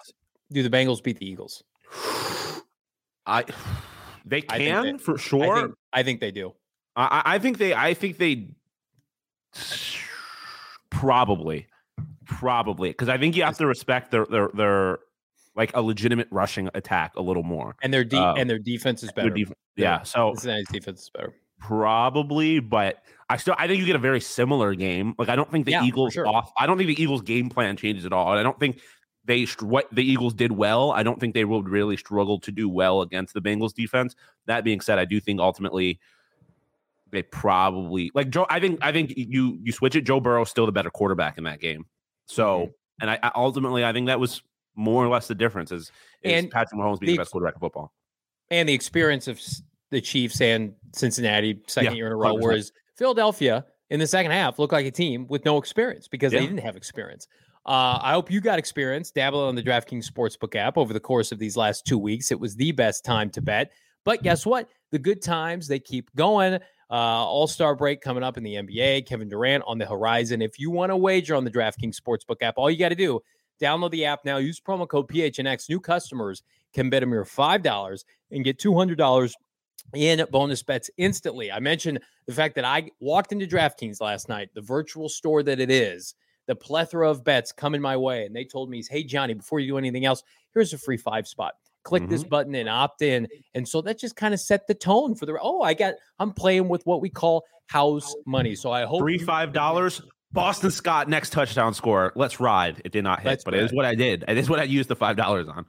Do 0.53 0.63
the 0.63 0.71
Bengals 0.71 1.03
beat 1.03 1.19
the 1.19 1.29
Eagles? 1.29 1.65
I 3.27 3.45
they 4.25 4.43
can 4.43 4.85
they, 4.85 4.99
for 4.99 5.19
sure. 5.19 5.57
I 5.57 5.61
think, 5.63 5.75
I 5.93 6.03
think 6.05 6.21
they 6.21 6.31
do. 6.31 6.55
I, 6.95 7.23
I 7.25 7.39
think 7.41 7.59
they. 7.59 7.75
I 7.75 7.95
think 7.95 8.19
they 8.19 8.51
probably, 10.91 11.67
probably 12.27 12.91
because 12.91 13.09
I 13.09 13.19
think 13.19 13.37
you 13.37 13.43
have 13.45 13.59
to 13.59 13.67
respect 13.67 14.11
their 14.11 14.27
their 14.27 14.49
their 14.55 14.99
like 15.57 15.75
a 15.75 15.83
legitimate 15.83 16.29
rushing 16.31 16.71
attack 16.75 17.17
a 17.17 17.23
little 17.23 17.43
more. 17.43 17.77
And 17.83 17.93
their 17.93 18.05
de- 18.05 18.17
um, 18.17 18.39
and 18.39 18.49
their 18.49 18.59
defense 18.59 19.03
is 19.03 19.13
better. 19.13 19.31
Def- 19.31 19.53
yeah, 19.77 20.03
so 20.03 20.33
Cincinnati's 20.35 20.69
defense 20.69 21.03
is 21.03 21.11
better. 21.11 21.35
Probably, 21.61 22.61
but 22.61 23.03
I 23.29 23.37
still 23.37 23.55
I 23.59 23.67
think 23.67 23.81
you 23.81 23.87
get 23.87 23.97
a 23.97 24.01
very 24.01 24.21
similar 24.21 24.75
game. 24.75 25.15
Like 25.19 25.29
I 25.29 25.37
don't 25.37 25.51
think 25.51 25.67
the 25.67 25.73
yeah, 25.73 25.85
Eagles 25.85 26.15
sure. 26.15 26.27
off. 26.27 26.53
I 26.59 26.67
don't 26.67 26.79
think 26.79 26.97
the 26.97 27.03
Eagles 27.03 27.23
game 27.23 27.49
plan 27.51 27.77
changes 27.77 28.07
at 28.07 28.13
all. 28.13 28.31
and 28.31 28.39
I 28.39 28.43
don't 28.43 28.59
think 28.59 28.81
they 29.25 29.45
what 29.61 29.89
the 29.93 30.03
Eagles 30.03 30.35
did 30.35 30.53
well. 30.53 30.93
I 30.93 31.03
don't 31.03 31.21
think 31.21 31.35
they 31.35 31.45
would 31.45 31.69
really 31.69 31.97
struggle 31.97 32.41
to 32.41 32.51
do 32.53 32.69
well 32.69 33.03
against 33.03 33.35
the 33.35 33.41
Bengals 33.41 33.75
defense. 33.75 34.15
That 34.47 34.65
being 34.65 34.81
said, 34.81 34.99
I 34.99 35.05
do 35.05 35.21
think 35.21 35.41
ultimately 35.41 36.01
they 37.11 37.23
probably 37.23 38.11
like 38.15 38.31
Joe. 38.31 38.47
I 38.49 38.61
think 38.61 38.79
I 38.83 38.93
think 38.93 39.15
you 39.17 39.59
you 39.63 39.73
switch 39.73 39.97
it. 39.97 40.03
Joe 40.03 40.21
Burrow 40.21 40.45
still 40.45 40.67
the 40.67 40.73
better 40.73 40.91
quarterback 40.91 41.39
in 41.39 41.45
that 41.45 41.61
game. 41.61 41.87
So 42.27 42.59
mm-hmm. 42.59 42.71
and 43.01 43.11
I, 43.11 43.19
I, 43.23 43.33
ultimately 43.35 43.85
I 43.85 43.93
think 43.93 44.07
that 44.07 44.21
was 44.21 44.43
more 44.77 45.05
or 45.05 45.09
less 45.09 45.29
the 45.29 45.35
difference 45.35 45.73
is, 45.73 45.91
is 46.23 46.33
and 46.33 46.51
Patrick 46.51 46.79
Mahomes 46.79 47.01
being 47.01 47.09
the, 47.09 47.17
the 47.17 47.19
best 47.19 47.33
quarterback 47.33 47.55
in 47.55 47.61
football. 47.61 47.93
And 48.51 48.69
the 48.69 48.75
experience 48.75 49.29
of 49.29 49.41
the 49.91 50.01
Chiefs 50.01 50.41
and 50.41 50.75
Cincinnati 50.95 51.61
second 51.67 51.93
yeah, 51.93 51.97
year 51.97 52.07
in 52.07 52.13
a 52.13 52.17
row, 52.17 52.35
100%. 52.37 52.43
whereas 52.43 52.73
Philadelphia 52.97 53.65
in 53.91 54.01
the 54.01 54.07
second 54.07 54.33
half 54.33 54.59
looked 54.59 54.73
like 54.73 54.87
a 54.87 54.91
team 54.91 55.27
with 55.29 55.45
no 55.45 55.57
experience 55.59 56.09
because 56.09 56.33
yeah. 56.33 56.41
they 56.41 56.47
didn't 56.47 56.63
have 56.63 56.77
experience. 56.77 57.27
Uh, 57.67 57.99
I 58.01 58.13
hope 58.13 58.31
you 58.31 58.41
got 58.41 58.59
experience 58.59 59.11
dabbling 59.11 59.49
on 59.49 59.55
the 59.55 59.63
DraftKings 59.63 60.11
Sportsbook 60.11 60.55
app 60.55 60.79
over 60.79 60.93
the 60.93 61.01
course 61.01 61.33
of 61.33 61.39
these 61.39 61.57
last 61.57 61.87
two 61.87 61.99
weeks. 61.99 62.31
It 62.31 62.41
was 62.41 62.57
the 62.57 62.73
best 62.73 63.05
time 63.05 63.29
to 63.31 63.43
bet. 63.43 63.73
But 64.05 64.23
guess 64.23 64.47
what? 64.47 64.71
The 64.91 64.99
good 64.99 65.21
times, 65.21 65.69
they 65.69 65.79
keep 65.79 66.11
going. 66.15 66.61
Uh, 66.91 66.95
All 66.95 67.47
star 67.47 67.75
break 67.75 68.01
coming 68.01 68.23
up 68.23 68.37
in 68.37 68.43
the 68.43 68.55
NBA. 68.55 69.07
Kevin 69.07 69.29
Durant 69.29 69.65
on 69.67 69.79
the 69.79 69.87
horizon. 69.87 70.41
If 70.41 70.59
you 70.59 70.71
want 70.71 70.91
to 70.91 70.97
wager 70.97 71.35
on 71.35 71.45
the 71.45 71.51
DraftKings 71.51 71.97
Sportsbook 71.97 72.43
app, 72.43 72.55
all 72.57 72.71
you 72.71 72.79
got 72.79 72.89
to 72.91 72.95
do 72.95 73.21
Download 73.61 73.91
the 73.91 74.05
app 74.05 74.25
now. 74.25 74.37
Use 74.37 74.61
promo 74.61 74.89
code 74.89 75.09
PHNX. 75.09 75.69
New 75.69 75.81
customers 75.81 76.43
can 76.73 76.91
bet 76.91 77.03
a 77.03 77.07
mere 77.07 77.25
$5 77.25 78.05
and 78.31 78.45
get 78.45 78.59
$200 78.59 79.33
in 79.95 80.25
bonus 80.31 80.63
bets 80.63 80.91
instantly. 80.97 81.51
I 81.51 81.61
mentioned 81.61 82.01
the 82.27 82.35
fact 82.35 82.55
that 82.57 82.65
I 82.65 82.91
walked 83.01 83.33
into 83.33 83.47
DraftKings 83.47 84.01
last 84.01 84.29
night, 84.29 84.51
the 84.55 84.61
virtual 84.61 85.09
store 85.09 85.43
that 85.43 85.61
it 85.61 85.71
is, 85.71 86.15
the 86.47 86.55
plethora 86.55 87.11
of 87.11 87.25
bets 87.25 87.53
coming 87.53 87.81
my 87.81 87.97
way. 87.97 88.27
And 88.27 88.37
they 88.37 88.45
told 88.45 88.71
me, 88.71 88.83
hey, 88.89 89.03
Johnny, 89.03 89.35
before 89.35 89.61
you 89.61 89.73
do 89.73 89.79
anything 89.79 90.05
else, 90.05 90.23
here's 90.55 90.73
a 90.73 90.79
free 90.79 90.97
five 90.97 91.27
spot. 91.27 91.55
Click 91.85 92.03
mm-hmm. 92.03 92.13
this 92.13 92.25
button 92.25 92.55
and 92.55 92.69
opt 92.69 93.03
in. 93.03 93.27
And 93.55 93.67
so 93.67 93.81
that 93.83 93.99
just 93.99 94.17
kind 94.17 94.35
of 94.35 94.41
set 94.41 94.67
the 94.67 94.75
tone 94.75 95.15
for 95.15 95.27
the, 95.27 95.39
oh, 95.41 95.63
I 95.63 95.75
got, 95.75 95.95
I'm 96.19 96.33
playing 96.33 96.69
with 96.69 96.83
what 96.85 97.01
we 97.01 97.09
call 97.09 97.45
house 97.67 98.15
money. 98.27 98.55
So 98.55 98.71
I 98.71 98.85
hope. 98.85 99.01
three 99.01 99.19
$5 99.19 99.53
Boston 100.33 100.71
Scott 100.71 101.09
next 101.09 101.31
touchdown 101.31 101.73
score. 101.73 102.13
Let's 102.15 102.41
ride. 102.41 102.83
It 102.85 102.93
did 102.93 103.05
not 103.05 103.21
hit, 103.21 103.43
but 103.45 103.55
it 103.55 103.63
is 103.63 103.73
what 103.73 103.85
I 103.85 103.95
did. 103.95 104.25
It 104.29 104.37
is 104.37 104.51
what 104.51 104.59
I 104.59 104.65
used 104.65 104.89
the 104.89 104.97
five 104.97 105.17
dollars 105.17 105.49
on. 105.49 105.65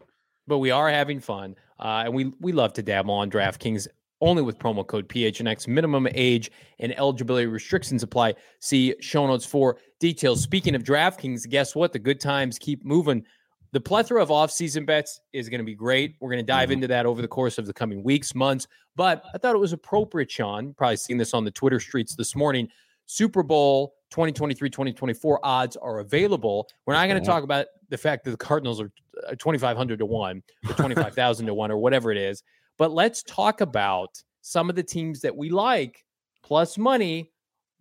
But 0.48 0.58
we 0.58 0.72
are 0.72 0.89
having 0.89 1.20
fun, 1.20 1.56
uh, 1.80 2.04
and 2.06 2.13
we 2.13 2.34
we 2.42 2.51
love 2.51 2.74
to 2.74 2.84
dabble 2.84 3.13
on 3.13 3.32
DraftKings 3.32 3.88
only 4.22 4.42
with 4.42 4.60
promo 4.60 4.86
code 4.86 5.08
PHNX. 5.08 5.68
Minimum 5.68 6.08
age 6.13 6.51
and 6.80 6.98
eligibility 6.98 7.46
restrictions 7.46 8.04
apply. 8.04 8.36
See 8.60 8.96
show 9.00 9.25
notes 9.28 9.46
for 9.46 9.78
details. 10.01 10.44
Speaking 10.44 10.75
of 10.75 10.84
DraftKings, 10.84 11.48
guess 11.48 11.74
what? 11.74 11.94
The 11.94 12.00
good 12.00 12.20
times 12.20 12.60
keep 12.60 12.84
moving. 12.84 13.24
The 13.71 13.79
plethora 13.79 14.21
of 14.21 14.31
off-season 14.31 14.85
bets 14.85 15.21
is 15.31 15.47
going 15.47 15.59
to 15.59 15.65
be 15.65 15.75
great. 15.75 16.15
We're 16.19 16.31
going 16.31 16.43
to 16.43 16.51
dive 16.51 16.69
mm-hmm. 16.69 16.73
into 16.73 16.88
that 16.88 17.05
over 17.05 17.21
the 17.21 17.27
course 17.27 17.57
of 17.57 17.67
the 17.67 17.73
coming 17.73 18.03
weeks, 18.03 18.33
months. 18.33 18.67
But 18.95 19.23
I 19.33 19.38
thought 19.38 19.55
it 19.55 19.59
was 19.59 19.73
appropriate, 19.73 20.31
Sean. 20.31 20.73
Probably 20.73 20.97
seen 20.97 21.17
this 21.17 21.33
on 21.33 21.45
the 21.45 21.51
Twitter 21.51 21.79
streets 21.79 22.15
this 22.15 22.35
morning. 22.35 22.67
Super 23.05 23.43
Bowl 23.43 23.95
2023 24.11 24.69
2024 24.69 25.39
odds 25.43 25.75
are 25.77 25.99
available. 25.99 26.67
We're 26.85 26.93
not 26.93 27.07
going 27.07 27.21
to 27.21 27.25
talk 27.25 27.43
about 27.43 27.67
the 27.89 27.97
fact 27.97 28.23
that 28.25 28.31
the 28.31 28.38
Cardinals 28.38 28.81
are 28.81 28.91
uh, 29.27 29.31
2,500 29.31 29.99
to 29.99 30.05
1 30.05 30.43
or 30.67 30.73
25,000 30.73 31.45
to 31.45 31.53
1 31.53 31.71
or 31.71 31.77
whatever 31.77 32.11
it 32.11 32.17
is. 32.17 32.43
But 32.77 32.91
let's 32.91 33.23
talk 33.23 33.61
about 33.61 34.21
some 34.41 34.69
of 34.69 34.75
the 34.75 34.83
teams 34.83 35.21
that 35.21 35.35
we 35.35 35.49
like 35.49 36.05
plus 36.43 36.77
money 36.77 37.31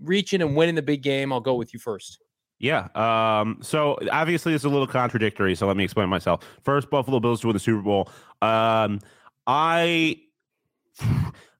reaching 0.01 0.43
and 0.43 0.57
winning 0.57 0.75
the 0.75 0.83
big 0.83 1.03
game. 1.03 1.33
I'll 1.33 1.41
go 1.41 1.55
with 1.55 1.73
you 1.73 1.81
first. 1.81 2.21
Yeah. 2.59 2.89
Um, 2.95 3.59
so 3.63 3.99
obviously 4.11 4.55
it's 4.55 4.65
a 4.65 4.69
little 4.69 4.87
contradictory. 4.87 5.55
So 5.55 5.67
let 5.67 5.77
me 5.77 5.85
explain 5.85 6.09
myself. 6.09 6.45
First, 6.63 6.91
Buffalo 6.91 7.21
Bills 7.21 7.41
to 7.43 7.49
win 7.49 7.55
the 7.55 7.61
Super 7.61 7.83
Bowl. 7.83 8.11
Um, 8.43 9.01
I 9.47 10.21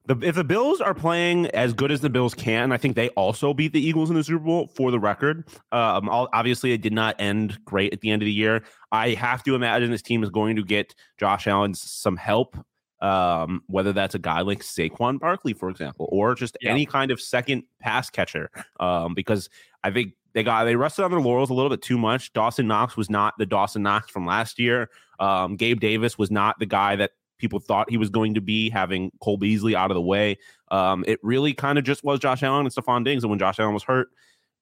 the 0.05 0.17
if 0.21 0.35
the 0.35 0.43
Bills 0.43 0.81
are 0.81 0.93
playing 0.93 1.47
as 1.47 1.73
good 1.73 1.91
as 1.91 2.01
the 2.01 2.09
Bills 2.09 2.33
can, 2.33 2.71
I 2.71 2.77
think 2.77 2.95
they 2.95 3.09
also 3.09 3.53
beat 3.53 3.73
the 3.73 3.79
Eagles 3.79 4.09
in 4.09 4.15
the 4.15 4.23
Super 4.23 4.43
Bowl. 4.43 4.67
For 4.75 4.91
the 4.91 4.99
record, 4.99 5.47
um, 5.71 6.09
obviously 6.09 6.73
it 6.73 6.81
did 6.81 6.93
not 6.93 7.15
end 7.19 7.63
great 7.63 7.93
at 7.93 8.01
the 8.01 8.11
end 8.11 8.21
of 8.21 8.25
the 8.25 8.33
year. 8.33 8.63
I 8.91 9.11
have 9.11 9.43
to 9.43 9.55
imagine 9.55 9.91
this 9.91 10.01
team 10.01 10.23
is 10.23 10.29
going 10.29 10.55
to 10.57 10.63
get 10.63 10.95
Josh 11.17 11.47
Allen 11.47 11.73
some 11.73 12.17
help, 12.17 12.57
um, 13.01 13.63
whether 13.67 13.93
that's 13.93 14.15
a 14.15 14.19
guy 14.19 14.41
like 14.41 14.59
Saquon 14.59 15.19
Barkley, 15.19 15.53
for 15.53 15.69
example, 15.69 16.09
or 16.11 16.35
just 16.35 16.57
yeah. 16.59 16.71
any 16.71 16.85
kind 16.85 17.11
of 17.11 17.21
second 17.21 17.63
pass 17.79 18.09
catcher, 18.09 18.49
um, 18.79 19.13
because 19.13 19.49
I 19.83 19.91
think 19.91 20.13
they 20.33 20.43
got 20.43 20.65
they 20.65 20.75
rested 20.75 21.03
on 21.03 21.11
their 21.11 21.19
laurels 21.19 21.49
a 21.49 21.53
little 21.53 21.69
bit 21.69 21.81
too 21.81 21.97
much. 21.97 22.33
Dawson 22.33 22.67
Knox 22.67 22.95
was 22.95 23.09
not 23.09 23.33
the 23.37 23.45
Dawson 23.45 23.83
Knox 23.83 24.09
from 24.11 24.25
last 24.25 24.59
year. 24.59 24.89
Um, 25.19 25.55
Gabe 25.55 25.79
Davis 25.79 26.17
was 26.17 26.31
not 26.31 26.59
the 26.59 26.65
guy 26.65 26.95
that 26.95 27.11
people 27.39 27.59
thought 27.59 27.89
he 27.89 27.97
was 27.97 28.09
going 28.09 28.35
to 28.35 28.41
be, 28.41 28.69
having 28.69 29.11
Cole 29.21 29.37
Beasley 29.37 29.75
out 29.75 29.89
of 29.89 29.95
the 29.95 30.01
way. 30.01 30.37
Um, 30.71 31.03
it 31.07 31.19
really 31.23 31.53
kind 31.53 31.77
of 31.77 31.83
just 31.83 32.03
was 32.03 32.19
Josh 32.19 32.43
Allen 32.43 32.65
and 32.65 32.73
Stefon 32.73 33.03
Diggs. 33.03 33.23
And 33.23 33.29
when 33.29 33.39
Josh 33.39 33.59
Allen 33.59 33.73
was 33.73 33.83
hurt, 33.83 34.09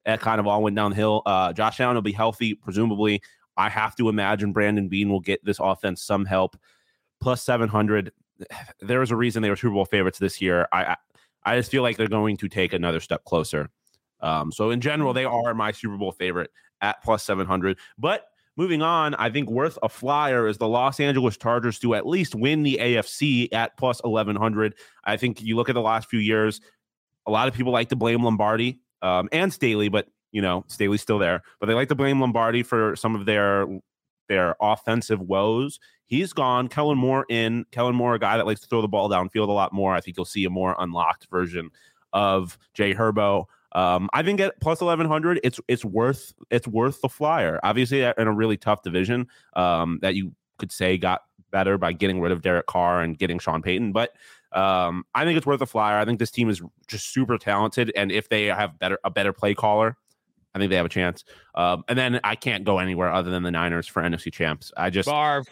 that 0.06 0.20
kind 0.20 0.40
of 0.40 0.46
all 0.46 0.62
went 0.62 0.76
downhill. 0.76 1.22
Uh, 1.26 1.52
Josh 1.52 1.80
Allen 1.80 1.96
will 1.96 2.02
be 2.02 2.12
healthy, 2.12 2.54
presumably. 2.54 3.20
I 3.56 3.68
have 3.68 3.96
to 3.96 4.08
imagine 4.08 4.52
Brandon 4.52 4.88
Beane 4.88 5.10
will 5.10 5.20
get 5.20 5.44
this 5.44 5.58
offense 5.60 6.02
some 6.02 6.24
help. 6.24 6.56
Plus 7.20 7.42
700. 7.42 8.12
There 8.80 9.02
is 9.02 9.10
a 9.10 9.16
reason 9.16 9.42
they 9.42 9.50
were 9.50 9.56
Super 9.56 9.74
Bowl 9.74 9.84
favorites 9.84 10.20
this 10.20 10.40
year. 10.40 10.68
I, 10.72 10.84
I, 10.84 10.96
I 11.44 11.56
just 11.56 11.72
feel 11.72 11.82
like 11.82 11.96
they're 11.96 12.06
going 12.06 12.36
to 12.36 12.48
take 12.48 12.72
another 12.72 13.00
step 13.00 13.24
closer. 13.24 13.68
Um, 14.20 14.52
so 14.52 14.70
in 14.70 14.80
general, 14.80 15.12
they 15.12 15.24
are 15.24 15.54
my 15.54 15.72
Super 15.72 15.96
Bowl 15.96 16.12
favorite 16.12 16.50
at 16.80 17.02
plus 17.02 17.24
700. 17.24 17.78
But 17.98 18.26
Moving 18.58 18.82
on, 18.82 19.14
I 19.14 19.30
think 19.30 19.48
worth 19.48 19.78
a 19.84 19.88
flyer 19.88 20.48
is 20.48 20.58
the 20.58 20.66
Los 20.66 20.98
Angeles 20.98 21.36
Chargers 21.36 21.78
to 21.78 21.94
at 21.94 22.08
least 22.08 22.34
win 22.34 22.64
the 22.64 22.76
AFC 22.82 23.46
at 23.52 23.76
plus 23.76 24.02
1100. 24.02 24.74
I 25.04 25.16
think 25.16 25.40
you 25.40 25.54
look 25.54 25.68
at 25.68 25.76
the 25.76 25.80
last 25.80 26.08
few 26.08 26.18
years, 26.18 26.60
a 27.24 27.30
lot 27.30 27.46
of 27.46 27.54
people 27.54 27.70
like 27.70 27.88
to 27.90 27.96
blame 27.96 28.24
Lombardi 28.24 28.80
um, 29.00 29.28
and 29.30 29.52
Staley, 29.52 29.88
but 29.88 30.08
you 30.32 30.42
know, 30.42 30.64
Staley's 30.66 31.02
still 31.02 31.20
there, 31.20 31.42
but 31.60 31.66
they 31.66 31.74
like 31.74 31.88
to 31.90 31.94
blame 31.94 32.20
Lombardi 32.20 32.64
for 32.64 32.96
some 32.96 33.14
of 33.14 33.26
their 33.26 33.64
their 34.28 34.56
offensive 34.60 35.20
woes. 35.20 35.78
He's 36.06 36.32
gone. 36.32 36.66
Kellen 36.66 36.98
Moore 36.98 37.26
in. 37.28 37.64
Kellen 37.70 37.94
Moore, 37.94 38.16
a 38.16 38.18
guy 38.18 38.38
that 38.38 38.46
likes 38.46 38.60
to 38.62 38.66
throw 38.66 38.82
the 38.82 38.88
ball 38.88 39.08
downfield 39.08 39.48
a 39.48 39.52
lot 39.52 39.72
more. 39.72 39.94
I 39.94 40.00
think 40.00 40.16
you'll 40.16 40.26
see 40.26 40.44
a 40.44 40.50
more 40.50 40.74
unlocked 40.80 41.28
version 41.30 41.70
of 42.12 42.58
Jay 42.74 42.92
Herbo. 42.92 43.44
Um, 43.72 44.08
I 44.12 44.22
think 44.22 44.40
at 44.40 44.60
plus 44.60 44.80
eleven 44.80 45.06
hundred, 45.06 45.40
it's 45.42 45.60
it's 45.68 45.84
worth 45.84 46.32
it's 46.50 46.66
worth 46.66 47.00
the 47.00 47.08
flyer. 47.08 47.60
Obviously, 47.62 48.02
in 48.02 48.12
a 48.18 48.32
really 48.32 48.56
tough 48.56 48.82
division, 48.82 49.28
um, 49.54 49.98
that 50.02 50.14
you 50.14 50.32
could 50.58 50.72
say 50.72 50.96
got 50.98 51.22
better 51.50 51.78
by 51.78 51.92
getting 51.92 52.20
rid 52.20 52.32
of 52.32 52.42
Derek 52.42 52.66
Carr 52.66 53.02
and 53.02 53.18
getting 53.18 53.38
Sean 53.38 53.62
Payton, 53.62 53.92
but 53.92 54.14
um, 54.52 55.04
I 55.14 55.24
think 55.24 55.36
it's 55.36 55.46
worth 55.46 55.60
a 55.60 55.66
flyer. 55.66 55.98
I 55.98 56.04
think 56.04 56.18
this 56.18 56.30
team 56.30 56.48
is 56.48 56.62
just 56.86 57.12
super 57.12 57.36
talented, 57.38 57.92
and 57.94 58.10
if 58.10 58.28
they 58.28 58.46
have 58.46 58.78
better 58.78 58.98
a 59.04 59.10
better 59.10 59.32
play 59.32 59.54
caller, 59.54 59.96
I 60.54 60.58
think 60.58 60.70
they 60.70 60.76
have 60.76 60.86
a 60.86 60.90
chance. 60.90 61.24
Um, 61.54 61.84
and 61.88 61.98
then 61.98 62.20
I 62.24 62.34
can't 62.34 62.64
go 62.64 62.78
anywhere 62.78 63.12
other 63.12 63.30
than 63.30 63.42
the 63.42 63.50
Niners 63.50 63.86
for 63.86 64.02
NFC 64.02 64.32
champs. 64.32 64.72
I 64.76 64.90
just 64.90 65.08
Barf. 65.08 65.46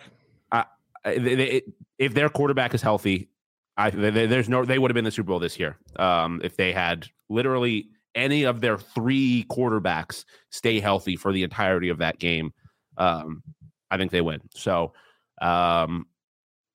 I, 0.51 0.65
they, 1.05 1.35
they, 1.35 1.63
if 1.99 2.15
their 2.15 2.29
quarterback 2.29 2.75
is 2.75 2.83
healthy, 2.83 3.29
I 3.77 3.91
they, 3.91 4.27
there's 4.27 4.49
no 4.49 4.65
they 4.65 4.79
would 4.79 4.91
have 4.91 4.95
been 4.95 5.05
the 5.05 5.11
Super 5.11 5.29
Bowl 5.29 5.39
this 5.39 5.59
year 5.59 5.77
um, 5.97 6.41
if 6.43 6.57
they 6.57 6.73
had 6.73 7.07
literally 7.29 7.89
any 8.17 8.45
of 8.45 8.61
their 8.61 8.79
three 8.79 9.45
quarterbacks 9.51 10.25
stay 10.51 10.81
healthy 10.81 11.15
for 11.15 11.33
the 11.33 11.45
entirety 11.45 11.91
of 11.91 11.99
that 11.99 12.19
game, 12.19 12.53
um, 12.97 13.43
I 13.91 13.97
think 13.97 14.11
they 14.11 14.23
win. 14.23 14.41
So 14.55 14.95
um, 15.41 16.07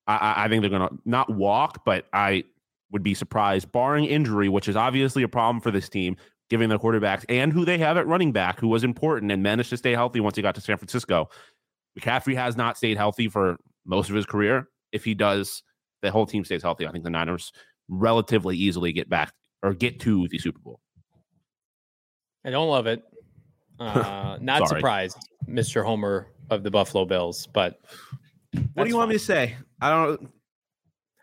I, 0.07 0.45
I 0.45 0.47
think 0.47 0.61
they're 0.61 0.69
going 0.69 0.87
to 0.87 0.97
not 1.03 1.29
walk, 1.29 1.83
but 1.83 2.05
I 2.13 2.43
would 2.91 3.03
be 3.03 3.13
surprised, 3.13 3.71
barring 3.71 4.05
injury, 4.05 4.49
which 4.49 4.67
is 4.67 4.75
obviously 4.75 5.23
a 5.23 5.27
problem 5.27 5.61
for 5.61 5.71
this 5.71 5.89
team, 5.89 6.15
giving 6.49 6.69
their 6.69 6.77
quarterbacks 6.77 7.25
and 7.29 7.51
who 7.51 7.65
they 7.65 7.77
have 7.77 7.97
at 7.97 8.07
running 8.07 8.31
back, 8.31 8.59
who 8.59 8.67
was 8.67 8.83
important 8.83 9.31
and 9.31 9.41
managed 9.41 9.69
to 9.71 9.77
stay 9.77 9.93
healthy 9.93 10.19
once 10.19 10.35
he 10.35 10.41
got 10.41 10.55
to 10.55 10.61
San 10.61 10.77
Francisco. 10.77 11.29
McCaffrey 11.99 12.35
has 12.35 12.55
not 12.55 12.77
stayed 12.77 12.97
healthy 12.97 13.27
for 13.27 13.57
most 13.85 14.09
of 14.09 14.15
his 14.15 14.25
career. 14.25 14.67
If 14.91 15.03
he 15.03 15.13
does, 15.13 15.63
the 16.01 16.11
whole 16.11 16.25
team 16.25 16.43
stays 16.45 16.61
healthy. 16.61 16.87
I 16.87 16.91
think 16.91 17.03
the 17.03 17.09
Niners 17.09 17.51
relatively 17.87 18.57
easily 18.57 18.93
get 18.93 19.09
back 19.09 19.33
or 19.63 19.73
get 19.73 19.99
to 20.01 20.27
the 20.29 20.37
Super 20.37 20.59
Bowl. 20.59 20.79
I 22.45 22.49
don't 22.49 22.69
love 22.69 22.87
it. 22.87 23.03
Uh, 23.81 24.37
not 24.39 24.67
surprised, 24.67 25.17
Mr. 25.49 25.83
Homer 25.83 26.27
of 26.51 26.61
the 26.61 26.69
Buffalo 26.69 27.03
Bills. 27.03 27.47
But 27.47 27.81
what 28.75 28.83
do 28.83 28.89
you 28.91 28.95
want 28.95 29.09
me 29.09 29.15
to 29.15 29.19
say? 29.19 29.55
I 29.81 29.89
don't. 29.89 30.29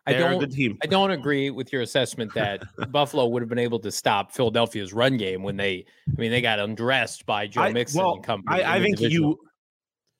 I 0.09 0.13
don't. 0.15 0.79
I 0.83 0.87
don't 0.87 1.11
agree 1.13 1.51
with 1.51 1.73
your 1.73 1.83
assessment 1.83 2.35
that 2.35 2.65
Buffalo 2.91 3.27
would 3.29 3.43
have 3.43 3.49
been 3.49 3.61
able 3.61 3.79
to 3.79 3.93
stop 3.93 4.33
Philadelphia's 4.33 4.93
run 4.93 5.17
game 5.17 5.45
when 5.45 5.57
they. 5.57 5.85
I 6.09 6.21
mean, 6.21 6.33
they 6.33 6.41
got 6.41 6.59
undressed 6.59 7.27
by 7.27 7.47
Joe 7.47 7.63
I, 7.63 7.73
Mixon 7.73 8.01
well, 8.01 8.15
and 8.15 8.25
company. 8.25 8.61
I, 8.61 8.77
I 8.77 8.81
think 8.81 8.99
you. 8.99 9.39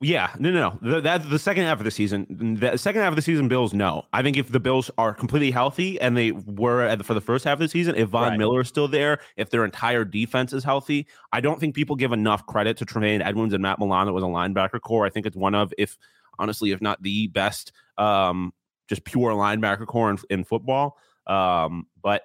Yeah, 0.01 0.33
no, 0.39 0.53
no, 0.53 0.79
no. 0.81 1.01
That's 1.01 1.27
the 1.27 1.41
second 1.41 1.65
half 1.65 1.79
of 1.79 1.85
the 1.85 1.91
season. 1.91 2.57
The 2.61 2.77
second 2.77 3.03
half 3.03 3.11
of 3.11 3.17
the 3.17 3.23
season, 3.23 3.49
Bills. 3.49 3.75
No, 3.75 4.05
I 4.13 4.23
think 4.23 4.37
if 4.37 4.53
the 4.53 4.61
Bills 4.61 4.93
are 4.97 5.13
completely 5.13 5.51
healthy 5.51 6.01
and 6.01 6.17
they 6.17 6.31
were 6.31 6.95
the, 6.95 7.03
for 7.03 7.15
the 7.15 7.21
first 7.21 7.45
half 7.45 7.55
of 7.55 7.59
the 7.59 7.69
season, 7.69 7.97
if 7.97 8.11
Von 8.11 8.29
right. 8.29 8.39
Miller 8.39 8.61
is 8.61 8.69
still 8.69 8.87
there, 8.87 9.19
if 9.37 9.51
their 9.51 9.65
entire 9.65 10.05
defense 10.05 10.53
is 10.53 10.63
healthy, 10.63 11.09
I 11.33 11.41
don't 11.41 11.59
think 11.59 11.75
people 11.75 11.97
give 11.97 12.13
enough 12.13 12.47
credit 12.47 12.77
to 12.77 12.85
Tremaine 12.85 13.23
Edmunds 13.23 13.55
and 13.55 13.63
Matt 13.63 13.81
Milano 13.81 14.13
was 14.13 14.23
a 14.23 14.27
linebacker 14.27 14.81
core. 14.81 15.05
I 15.05 15.11
think 15.11 15.27
it's 15.27 15.37
one 15.37 15.57
of, 15.57 15.75
if 15.79 15.99
honestly, 16.39 16.71
if 16.71 16.81
not 16.81 17.03
the 17.03 17.27
best, 17.27 17.73
um, 17.97 18.53
just 18.87 19.03
pure 19.03 19.33
linebacker 19.33 19.87
core 19.87 20.11
in, 20.11 20.19
in 20.31 20.45
football. 20.45 20.97
Um, 21.27 21.89
but 22.01 22.23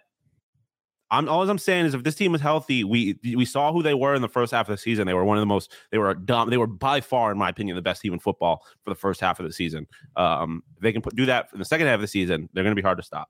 I'm 1.13 1.29
all 1.29 1.48
I'm 1.48 1.60
saying 1.60 1.86
is 1.86 1.93
if 1.93 2.03
this 2.03 2.15
team 2.15 2.32
was 2.32 2.41
healthy, 2.41 2.84
we 2.84 3.20
we 3.36 3.46
saw 3.46 3.72
who 3.72 3.84
they 3.84 3.93
were 3.93 4.15
in 4.15 4.24
the 4.24 4.27
first 4.27 4.51
half 4.51 4.67
of 4.67 4.74
the 4.74 4.79
season. 4.79 5.05
They 5.05 5.13
were 5.13 5.24
one 5.24 5.38
of 5.38 5.41
the 5.41 5.46
most 5.46 5.72
they 5.91 6.00
were 6.00 6.15
dumb. 6.15 6.50
They 6.50 6.58
were 6.58 6.65
by 6.65 7.01
far, 7.01 7.32
in 7.32 7.38
my 7.38 7.50
opinion, 7.50 7.75
the 7.75 7.84
best 7.84 8.01
team 8.01 8.13
in 8.13 8.20
football 8.20 8.65
for 8.84 8.89
the 8.89 8.96
first 8.96 9.22
half 9.22 9.39
of 9.39 9.46
the 9.46 9.53
season. 9.53 9.86
Um, 10.15 10.63
they 10.82 10.91
can 10.91 11.03
put, 11.03 11.15
do 11.15 11.27
that 11.27 11.50
in 11.53 11.60
the 11.60 11.65
second 11.65 11.86
half 11.86 11.96
of 11.96 12.01
the 12.01 12.08
season. 12.08 12.50
They're 12.53 12.63
going 12.63 12.75
to 12.75 12.82
be 12.82 12.84
hard 12.84 12.98
to 12.98 13.03
stop. 13.03 13.29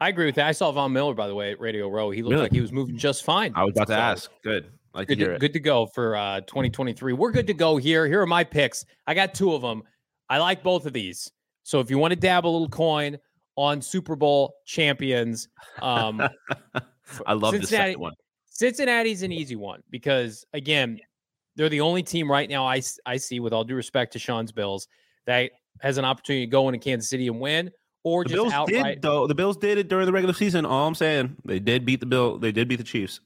I 0.00 0.08
agree 0.08 0.26
with 0.26 0.36
that. 0.36 0.46
I 0.46 0.52
saw 0.52 0.70
Von 0.70 0.92
Miller, 0.92 1.14
by 1.14 1.26
the 1.26 1.34
way, 1.34 1.50
at 1.50 1.60
Radio 1.60 1.88
Row. 1.88 2.10
He 2.10 2.22
looked 2.22 2.32
really? 2.32 2.44
like 2.44 2.52
he 2.52 2.60
was 2.60 2.70
moving 2.70 2.96
just 2.96 3.24
fine. 3.24 3.52
I 3.56 3.64
was 3.64 3.72
about 3.72 3.88
to 3.88 3.96
ask. 3.96 4.30
Good. 4.44 4.70
Like 4.94 5.08
good, 5.08 5.18
to, 5.18 5.38
good 5.38 5.52
to 5.54 5.60
go 5.60 5.86
for 5.86 6.14
uh, 6.14 6.42
2023. 6.42 7.12
We're 7.12 7.32
good 7.32 7.46
to 7.48 7.54
go 7.54 7.76
here. 7.76 8.06
Here 8.06 8.20
are 8.20 8.26
my 8.26 8.44
picks. 8.44 8.84
I 9.06 9.14
got 9.14 9.34
two 9.34 9.52
of 9.52 9.62
them. 9.62 9.82
I 10.28 10.38
like 10.38 10.62
both 10.62 10.86
of 10.86 10.92
these. 10.92 11.30
So 11.64 11.80
if 11.80 11.90
you 11.90 11.98
want 11.98 12.12
to 12.12 12.16
dab 12.16 12.46
a 12.46 12.48
little 12.48 12.68
coin 12.68 13.18
on 13.56 13.82
Super 13.82 14.16
Bowl 14.16 14.54
champions, 14.64 15.48
um, 15.80 16.20
I 17.26 17.32
love 17.32 17.52
the 17.52 17.66
second 17.66 18.00
one. 18.00 18.14
Cincinnati's 18.46 19.22
an 19.22 19.32
easy 19.32 19.56
one 19.56 19.82
because 19.90 20.44
again, 20.52 21.00
they're 21.56 21.68
the 21.68 21.80
only 21.80 22.02
team 22.02 22.30
right 22.30 22.48
now 22.48 22.66
I, 22.66 22.82
I 23.06 23.16
see, 23.16 23.40
with 23.40 23.52
all 23.52 23.64
due 23.64 23.74
respect 23.74 24.12
to 24.14 24.18
Sean's 24.18 24.52
Bills, 24.52 24.88
that 25.26 25.50
has 25.80 25.98
an 25.98 26.04
opportunity 26.04 26.46
to 26.46 26.50
go 26.50 26.68
into 26.68 26.78
Kansas 26.78 27.08
City 27.08 27.28
and 27.28 27.40
win, 27.40 27.70
or 28.04 28.24
the 28.24 28.30
just 28.30 28.42
Bills 28.42 28.52
outright. 28.52 28.96
Did, 28.96 29.02
though 29.02 29.26
the 29.26 29.34
Bills 29.34 29.56
did 29.56 29.78
it 29.78 29.88
during 29.88 30.06
the 30.06 30.12
regular 30.12 30.34
season. 30.34 30.64
All 30.64 30.86
I'm 30.86 30.94
saying, 30.94 31.36
they 31.44 31.58
did 31.58 31.84
beat 31.84 32.00
the 32.00 32.06
Bill. 32.06 32.38
They 32.38 32.52
did 32.52 32.68
beat 32.68 32.76
the 32.76 32.84
Chiefs. 32.84 33.20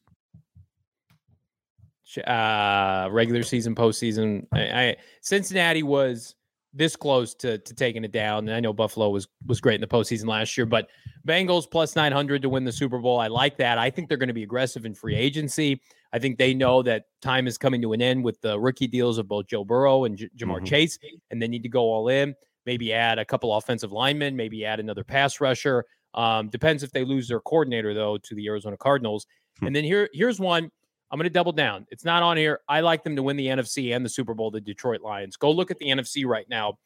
Uh, 2.26 3.08
regular 3.10 3.42
season, 3.42 3.74
postseason. 3.74 4.46
I, 4.52 4.60
I 4.60 4.96
Cincinnati 5.20 5.82
was 5.82 6.34
this 6.72 6.96
close 6.96 7.34
to 7.36 7.58
to 7.58 7.74
taking 7.74 8.04
it 8.04 8.12
down. 8.12 8.48
And 8.48 8.56
I 8.56 8.60
know 8.60 8.72
Buffalo 8.72 9.10
was 9.10 9.28
was 9.46 9.60
great 9.60 9.76
in 9.76 9.80
the 9.80 9.86
postseason 9.86 10.26
last 10.26 10.56
year, 10.56 10.66
but 10.66 10.88
Bengals 11.26 11.70
plus 11.70 11.96
900 11.96 12.42
to 12.42 12.48
win 12.48 12.64
the 12.64 12.72
Super 12.72 12.98
Bowl. 12.98 13.18
I 13.18 13.28
like 13.28 13.56
that. 13.58 13.78
I 13.78 13.90
think 13.90 14.08
they're 14.08 14.18
going 14.18 14.28
to 14.28 14.34
be 14.34 14.42
aggressive 14.42 14.84
in 14.84 14.94
free 14.94 15.16
agency. 15.16 15.80
I 16.12 16.18
think 16.18 16.38
they 16.38 16.54
know 16.54 16.82
that 16.82 17.06
time 17.20 17.46
is 17.46 17.58
coming 17.58 17.82
to 17.82 17.92
an 17.92 18.00
end 18.00 18.24
with 18.24 18.40
the 18.40 18.58
rookie 18.58 18.86
deals 18.86 19.18
of 19.18 19.28
both 19.28 19.46
Joe 19.46 19.64
Burrow 19.64 20.04
and 20.04 20.16
J- 20.16 20.30
Ja'Marr 20.38 20.56
mm-hmm. 20.56 20.64
Chase, 20.64 20.98
and 21.30 21.42
they 21.42 21.48
need 21.48 21.62
to 21.62 21.68
go 21.68 21.80
all 21.80 22.08
in. 22.08 22.34
Maybe 22.64 22.92
add 22.92 23.18
a 23.18 23.24
couple 23.24 23.54
offensive 23.54 23.92
linemen, 23.92 24.36
maybe 24.36 24.64
add 24.64 24.80
another 24.80 25.04
pass 25.04 25.40
rusher. 25.40 25.84
Um, 26.14 26.48
depends 26.48 26.82
if 26.82 26.92
they 26.92 27.04
lose 27.04 27.28
their 27.28 27.40
coordinator 27.40 27.92
though 27.92 28.18
to 28.18 28.34
the 28.34 28.46
Arizona 28.46 28.76
Cardinals. 28.76 29.26
Hmm. 29.60 29.68
And 29.68 29.76
then 29.76 29.84
here 29.84 30.08
here's 30.12 30.40
one 30.40 30.70
I'm 31.10 31.18
going 31.18 31.24
to 31.24 31.30
double 31.30 31.52
down. 31.52 31.86
It's 31.90 32.04
not 32.04 32.22
on 32.22 32.36
here. 32.36 32.60
I 32.68 32.80
like 32.80 33.04
them 33.04 33.14
to 33.16 33.22
win 33.22 33.36
the 33.36 33.46
NFC 33.46 33.94
and 33.94 34.04
the 34.04 34.08
Super 34.08 34.34
Bowl, 34.34 34.50
the 34.50 34.60
Detroit 34.60 35.02
Lions. 35.02 35.36
Go 35.36 35.50
look 35.50 35.70
at 35.70 35.78
the 35.78 35.86
NFC 35.86 36.26
right 36.26 36.48
now. 36.48 36.78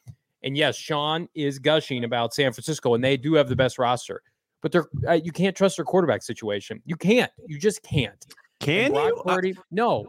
And 0.42 0.56
yes, 0.56 0.76
Sean 0.76 1.28
is 1.34 1.58
gushing 1.58 2.04
about 2.04 2.34
San 2.34 2.52
Francisco, 2.52 2.94
and 2.94 3.04
they 3.04 3.16
do 3.16 3.34
have 3.34 3.48
the 3.48 3.56
best 3.56 3.78
roster, 3.78 4.22
but 4.62 4.72
they're 4.72 4.86
uh, 5.06 5.12
you 5.12 5.32
can't 5.32 5.54
trust 5.54 5.76
their 5.76 5.84
quarterback 5.84 6.22
situation. 6.22 6.82
You 6.86 6.96
can't. 6.96 7.30
You 7.46 7.58
just 7.58 7.82
can't. 7.82 8.24
Can 8.58 8.94
you? 8.94 9.22
Purdy, 9.26 9.54
I, 9.56 9.62
no. 9.70 10.06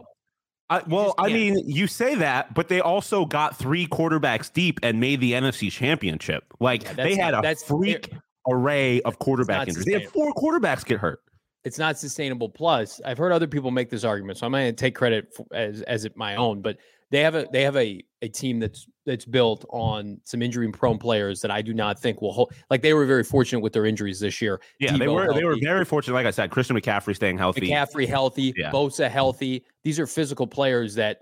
I, 0.70 0.82
well, 0.86 1.14
I 1.18 1.28
mean, 1.28 1.68
you 1.68 1.86
say 1.86 2.14
that, 2.14 2.54
but 2.54 2.68
they 2.68 2.80
also 2.80 3.26
got 3.26 3.58
three 3.58 3.86
quarterbacks 3.86 4.50
deep 4.50 4.80
and 4.82 5.00
made 5.00 5.20
the 5.20 5.32
NFC 5.32 5.70
Championship. 5.70 6.44
Like 6.60 6.84
yeah, 6.84 6.92
they 6.94 7.14
had 7.14 7.32
not, 7.32 7.44
a 7.44 7.54
freak 7.56 8.10
array 8.48 9.02
of 9.02 9.18
quarterback 9.18 9.68
injuries. 9.68 9.84
They 9.84 9.92
had 9.92 10.08
four 10.08 10.32
quarterbacks 10.32 10.82
get 10.82 10.98
hurt 10.98 11.20
it's 11.64 11.78
not 11.78 11.98
sustainable. 11.98 12.48
Plus, 12.48 13.00
I've 13.04 13.18
heard 13.18 13.32
other 13.32 13.46
people 13.46 13.70
make 13.70 13.90
this 13.90 14.04
argument, 14.04 14.38
so 14.38 14.46
I'm 14.46 14.52
going 14.52 14.66
to 14.66 14.72
take 14.72 14.94
credit 14.94 15.32
for, 15.34 15.46
as 15.52 15.82
as 15.82 16.04
it 16.04 16.16
my 16.16 16.36
own. 16.36 16.60
But 16.60 16.78
they 17.10 17.20
have 17.20 17.34
a 17.34 17.46
they 17.52 17.62
have 17.62 17.76
a 17.76 18.02
a 18.22 18.28
team 18.28 18.58
that's 18.58 18.86
that's 19.04 19.24
built 19.24 19.64
on 19.68 20.20
some 20.24 20.42
injury 20.42 20.70
prone 20.72 20.98
players 20.98 21.40
that 21.40 21.50
I 21.50 21.62
do 21.62 21.74
not 21.74 22.00
think 22.00 22.22
will 22.22 22.32
hold. 22.32 22.52
Like 22.70 22.82
they 22.82 22.94
were 22.94 23.06
very 23.06 23.22
fortunate 23.22 23.60
with 23.60 23.72
their 23.72 23.86
injuries 23.86 24.18
this 24.18 24.40
year. 24.40 24.60
Yeah, 24.80 24.92
they 24.92 25.06
Deebo 25.06 25.14
were 25.14 25.34
they 25.34 25.44
were 25.44 25.58
very 25.60 25.84
fortunate. 25.84 26.14
Like 26.14 26.26
I 26.26 26.30
said, 26.30 26.50
Christian 26.50 26.76
McCaffrey 26.76 27.14
staying 27.14 27.38
healthy. 27.38 27.60
McCaffrey 27.60 28.08
healthy, 28.08 28.54
Yeah. 28.56 28.70
Bosa 28.70 29.08
healthy. 29.10 29.64
These 29.84 30.00
are 30.00 30.06
physical 30.06 30.46
players 30.46 30.94
that 30.94 31.18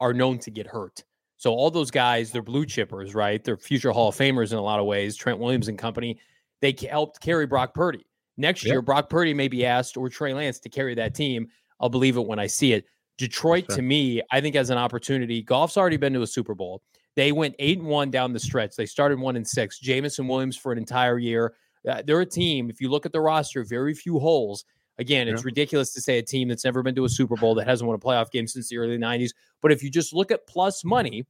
are 0.00 0.12
known 0.12 0.38
to 0.40 0.50
get 0.50 0.66
hurt. 0.66 1.02
So 1.38 1.52
all 1.52 1.70
those 1.70 1.90
guys, 1.90 2.30
they're 2.30 2.42
blue 2.42 2.66
chippers, 2.66 3.16
right? 3.16 3.42
They're 3.42 3.56
future 3.56 3.90
Hall 3.90 4.10
of 4.10 4.16
Famers 4.16 4.52
in 4.52 4.58
a 4.58 4.62
lot 4.62 4.78
of 4.78 4.86
ways. 4.86 5.16
Trent 5.16 5.40
Williams 5.40 5.66
and 5.66 5.76
company, 5.76 6.20
they 6.60 6.72
helped 6.88 7.20
carry 7.20 7.46
Brock 7.46 7.74
Purdy. 7.74 8.06
Next 8.36 8.64
Yeah. 8.64 8.72
year, 8.74 8.82
Brock 8.82 9.10
Purdy 9.10 9.34
may 9.34 9.48
be 9.48 9.64
asked 9.66 9.96
or 9.96 10.08
Trey 10.08 10.32
Lance 10.34 10.58
to 10.60 10.68
carry 10.68 10.94
that 10.94 11.14
team. 11.14 11.48
I'll 11.80 11.88
believe 11.88 12.16
it 12.16 12.26
when 12.26 12.38
I 12.38 12.46
see 12.46 12.72
it. 12.72 12.86
Detroit, 13.18 13.68
to 13.68 13.82
me, 13.82 14.22
I 14.30 14.40
think 14.40 14.54
has 14.56 14.70
an 14.70 14.78
opportunity. 14.78 15.42
Goff's 15.42 15.76
already 15.76 15.96
been 15.98 16.12
to 16.14 16.22
a 16.22 16.26
Super 16.26 16.54
Bowl. 16.54 16.82
They 17.14 17.30
went 17.30 17.54
eight 17.58 17.78
and 17.78 17.86
one 17.86 18.10
down 18.10 18.32
the 18.32 18.40
stretch. 18.40 18.74
They 18.74 18.86
started 18.86 19.18
one 19.18 19.36
and 19.36 19.46
six. 19.46 19.78
Jameson 19.78 20.26
Williams 20.26 20.56
for 20.56 20.72
an 20.72 20.78
entire 20.78 21.18
year. 21.18 21.54
Uh, 21.86 22.02
they're 22.06 22.20
a 22.20 22.26
team. 22.26 22.70
If 22.70 22.80
you 22.80 22.88
look 22.88 23.04
at 23.04 23.12
the 23.12 23.20
roster, 23.20 23.64
very 23.64 23.92
few 23.92 24.18
holes. 24.18 24.64
Again, 24.98 25.26
it's 25.28 25.44
ridiculous 25.44 25.92
to 25.94 26.00
say 26.00 26.18
a 26.18 26.22
team 26.22 26.48
that's 26.48 26.64
never 26.64 26.82
been 26.82 26.94
to 26.94 27.04
a 27.04 27.08
Super 27.08 27.36
Bowl 27.36 27.54
that 27.56 27.66
hasn't 27.66 27.86
won 27.86 27.96
a 27.96 27.98
playoff 27.98 28.30
game 28.30 28.46
since 28.46 28.68
the 28.68 28.78
early 28.78 28.98
90s. 28.98 29.30
But 29.60 29.72
if 29.72 29.82
you 29.82 29.90
just 29.90 30.12
look 30.12 30.30
at 30.30 30.46
plus 30.46 30.84
money, 30.84 31.26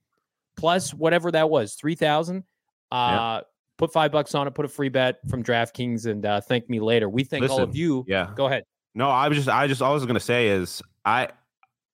plus 0.56 0.92
whatever 0.92 1.30
that 1.32 1.48
was, 1.50 1.74
3000 1.74 2.44
uh 2.90 3.40
put 3.82 3.92
5 3.92 4.12
bucks 4.12 4.32
on 4.36 4.46
it, 4.46 4.54
put 4.54 4.64
a 4.64 4.68
free 4.68 4.88
bet 4.88 5.18
from 5.28 5.42
DraftKings 5.42 6.06
and 6.06 6.24
uh 6.24 6.40
thank 6.40 6.70
me 6.70 6.78
later. 6.78 7.08
We 7.08 7.24
thank 7.24 7.50
all 7.50 7.60
of 7.60 7.74
you. 7.74 8.04
Yeah. 8.06 8.30
Go 8.36 8.46
ahead. 8.46 8.62
No, 8.94 9.08
I 9.08 9.26
was 9.26 9.36
just 9.36 9.48
I 9.48 9.66
just 9.66 9.82
all 9.82 9.90
I 9.90 9.94
was 9.94 10.04
going 10.04 10.14
to 10.14 10.20
say 10.20 10.48
is 10.48 10.80
I 11.04 11.30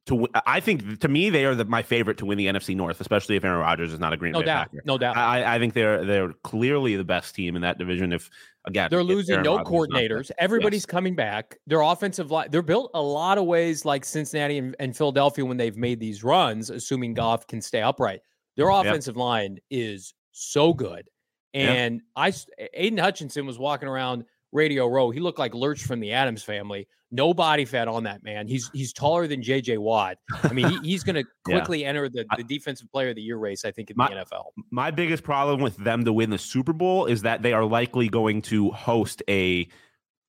to 0.08 0.26
I 0.44 0.60
think 0.60 1.00
to 1.00 1.08
me 1.08 1.30
they 1.30 1.46
are 1.46 1.54
the, 1.54 1.64
my 1.64 1.82
favorite 1.82 2.18
to 2.18 2.26
win 2.26 2.36
the 2.36 2.46
NFC 2.46 2.76
North, 2.76 3.00
especially 3.00 3.36
if 3.36 3.44
Aaron 3.44 3.58
Rodgers 3.60 3.94
is 3.94 3.98
not 3.98 4.12
a 4.12 4.18
Green 4.18 4.32
No 4.32 4.40
Bay 4.40 4.46
doubt. 4.46 4.70
Packer. 4.70 4.82
No 4.84 4.98
doubt. 4.98 5.16
I, 5.16 5.54
I 5.54 5.58
think 5.58 5.72
they're 5.72 6.04
they're 6.04 6.34
clearly 6.44 6.94
the 6.96 7.04
best 7.04 7.34
team 7.34 7.56
in 7.56 7.62
that 7.62 7.78
division. 7.78 8.12
If 8.12 8.28
again 8.66 8.88
They're 8.90 9.02
losing 9.02 9.36
Aaron 9.36 9.44
no 9.44 9.56
Rodgers 9.56 9.68
is 9.68 9.72
not 9.88 9.98
there. 9.98 10.08
coordinators. 10.08 10.30
Everybody's 10.36 10.84
coming 10.84 11.14
back. 11.14 11.56
Their 11.66 11.80
offensive 11.80 12.30
line, 12.30 12.48
they're 12.50 12.60
built 12.60 12.90
a 12.92 13.00
lot 13.00 13.38
of 13.38 13.46
ways 13.46 13.86
like 13.86 14.04
Cincinnati 14.04 14.58
and, 14.58 14.76
and 14.78 14.94
Philadelphia 14.94 15.42
when 15.42 15.56
they've 15.56 15.76
made 15.76 16.00
these 16.00 16.22
runs, 16.22 16.68
assuming 16.68 17.14
Goff 17.14 17.46
can 17.46 17.62
stay 17.62 17.80
upright. 17.80 18.20
Their 18.56 18.68
offensive 18.68 19.16
line 19.16 19.58
is 19.70 20.12
so 20.32 20.74
good. 20.74 21.08
Yeah. 21.58 21.72
And 21.72 22.02
I, 22.16 22.28
s- 22.28 22.46
Aidan 22.74 22.98
Hutchinson 22.98 23.46
was 23.46 23.58
walking 23.58 23.88
around 23.88 24.24
Radio 24.52 24.86
Row. 24.86 25.10
He 25.10 25.20
looked 25.20 25.38
like 25.38 25.54
Lurch 25.54 25.82
from 25.84 26.00
the 26.00 26.12
Addams 26.12 26.42
family. 26.42 26.88
No 27.10 27.32
body 27.32 27.64
fat 27.64 27.88
on 27.88 28.04
that 28.04 28.22
man. 28.22 28.46
He's 28.48 28.70
he's 28.74 28.92
taller 28.92 29.26
than 29.26 29.40
JJ 29.42 29.78
Watt. 29.78 30.18
I 30.42 30.52
mean, 30.52 30.68
he, 30.68 30.78
he's 30.90 31.02
going 31.02 31.16
to 31.16 31.24
Yeah. 31.46 31.56
quickly 31.58 31.84
enter 31.84 32.08
the, 32.08 32.26
the 32.36 32.44
defensive 32.44 32.90
player 32.92 33.10
of 33.10 33.16
the 33.16 33.22
year 33.22 33.38
race. 33.38 33.64
I 33.64 33.70
think 33.70 33.90
in 33.90 33.96
My- 33.96 34.08
the 34.08 34.16
NFL. 34.26 34.44
my 34.70 34.90
biggest 34.90 35.22
problem 35.22 35.60
with 35.60 35.76
them 35.78 36.04
to 36.04 36.12
win 36.12 36.28
the 36.30 36.38
Super 36.38 36.72
Bowl 36.74 37.06
is 37.06 37.22
that 37.22 37.40
they 37.42 37.52
are 37.54 37.64
likely 37.64 38.08
going 38.08 38.42
to 38.42 38.70
host 38.72 39.22
a 39.28 39.66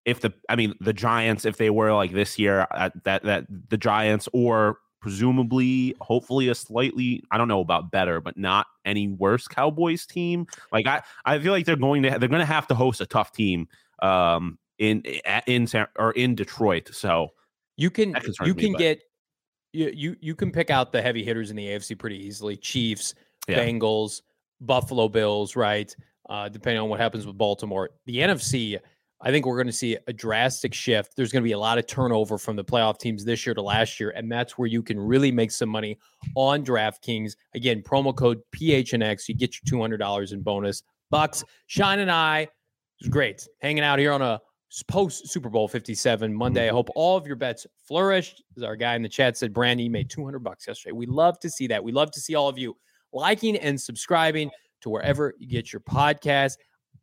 if 0.06 0.22
the 0.22 0.34
I 0.48 0.56
mean 0.56 0.74
the 0.80 0.94
Giants 0.94 1.44
if 1.46 1.58
they 1.58 1.70
were 1.70 1.94
like 1.94 2.14
this 2.14 2.40
year 2.40 2.66
uh, 2.72 2.90
that 3.04 3.24
that 3.24 3.46
the 3.70 3.78
Giants 3.78 4.30
or 4.32 4.78
presumably 5.02 5.96
hopefully 6.02 6.50
a 6.50 6.56
slightly 6.56 7.24
I 7.32 7.38
don't 7.38 7.48
know 7.48 7.62
about 7.62 7.92
better 7.92 8.20
but 8.22 8.38
not 8.38 8.68
any 8.86 9.08
worse 9.08 9.48
Cowboys 9.48 10.06
team 10.06 10.46
like 10.72 10.88
I 10.88 11.02
I 11.26 11.40
feel 11.40 11.52
like 11.52 11.66
they're 11.66 11.76
going 11.76 12.04
to 12.04 12.10
they're 12.20 12.30
going 12.30 12.40
to 12.40 12.46
have 12.46 12.68
to 12.68 12.76
host 12.76 13.02
a 13.02 13.06
tough 13.06 13.32
team 13.32 13.68
um 14.02 14.58
in 14.78 15.02
in 15.48 15.68
or 15.98 16.12
in 16.12 16.36
Detroit 16.36 16.90
so 16.94 17.30
You 17.78 17.90
can 17.90 18.16
you 18.44 18.54
can 18.54 18.74
but- 18.74 18.80
get 18.80 19.02
you, 19.72 19.92
you 19.94 20.16
you 20.20 20.36
can 20.36 20.52
pick 20.52 20.70
out 20.72 20.92
the 20.92 21.02
heavy 21.02 21.24
hitters 21.24 21.52
in 21.52 21.56
the 21.56 21.66
AFC 21.68 21.98
pretty 21.98 22.18
easily. 22.26 22.56
Chiefs, 22.58 23.14
Yeah. 23.48 23.60
Bengals, 23.60 24.22
Buffalo 24.62 25.08
Bills, 25.08 25.56
right? 25.56 25.96
Uh, 26.28 26.50
depending 26.50 26.82
on 26.82 26.90
what 26.90 27.00
happens 27.00 27.28
with 27.28 27.38
Baltimore. 27.38 27.92
The 28.08 28.18
NFC, 28.18 28.80
I 29.22 29.32
think 29.32 29.46
we're 29.46 29.58
going 29.58 29.68
to 29.68 29.74
see 29.74 29.98
a 30.08 30.14
drastic 30.14 30.74
shift. 30.74 31.16
There's 31.16 31.32
going 31.32 31.44
to 31.44 31.48
be 31.48 31.52
a 31.52 31.60
lot 31.60 31.78
of 31.78 31.88
turnover 31.88 32.38
from 32.38 32.56
the 32.56 32.64
playoff 32.64 33.00
teams 33.00 33.26
this 33.26 33.46
year 33.46 33.54
to 33.54 33.62
last 33.62 34.00
year, 34.00 34.12
and 34.12 34.32
that's 34.32 34.58
where 34.58 34.68
you 34.68 34.82
can 34.82 35.00
really 35.00 35.32
make 35.32 35.52
some 35.52 35.70
money 35.70 35.98
on 36.36 36.64
DraftKings. 36.64 37.34
Again, 37.54 37.82
promo 37.82 38.16
code 38.16 38.40
PHNX, 38.56 39.28
you 39.28 39.36
get 39.36 39.56
your 39.56 39.70
two 39.70 39.82
hundred 39.82 39.98
dollars 39.98 40.32
in 40.32 40.42
bonus 40.42 40.84
bucks. 41.10 41.44
Shine 41.68 42.00
and 42.00 42.12
I, 42.12 42.42
it 42.42 42.50
was 43.02 43.10
great 43.10 43.48
hanging 43.62 43.84
out 43.84 44.00
here 44.00 44.14
on 44.14 44.22
a 44.22 44.40
post 44.88 45.28
Super 45.28 45.50
Bowl 45.50 45.68
57 45.68 46.34
Monday. 46.34 46.66
I 46.66 46.68
mm-hmm. 46.68 46.76
hope 46.76 46.90
all 46.96 47.18
of 47.18 47.26
your 47.26 47.36
bets 47.36 47.66
flourished. 47.88 48.44
As 48.56 48.64
our 48.64 48.76
guy 48.76 48.96
in 48.96 49.02
the 49.02 49.10
chat 49.10 49.38
said, 49.38 49.54
Brandy 49.54 49.90
made 49.90 50.10
200 50.10 50.40
bucks 50.40 50.68
yesterday. 50.68 50.94
We 50.94 51.08
love 51.08 51.40
to 51.40 51.50
see 51.50 51.68
that. 51.68 51.84
We 51.84 51.92
love 51.92 52.12
to 52.12 52.22
see 52.22 52.36
all 52.36 52.48
of 52.48 52.58
you 52.58 52.78
liking 53.12 53.58
and 53.58 53.80
subscribing 53.80 54.52
to 54.82 54.90
wherever 54.90 55.34
you 55.40 55.48
get 55.48 55.74
your 55.74 55.82
podcast. 55.82 56.58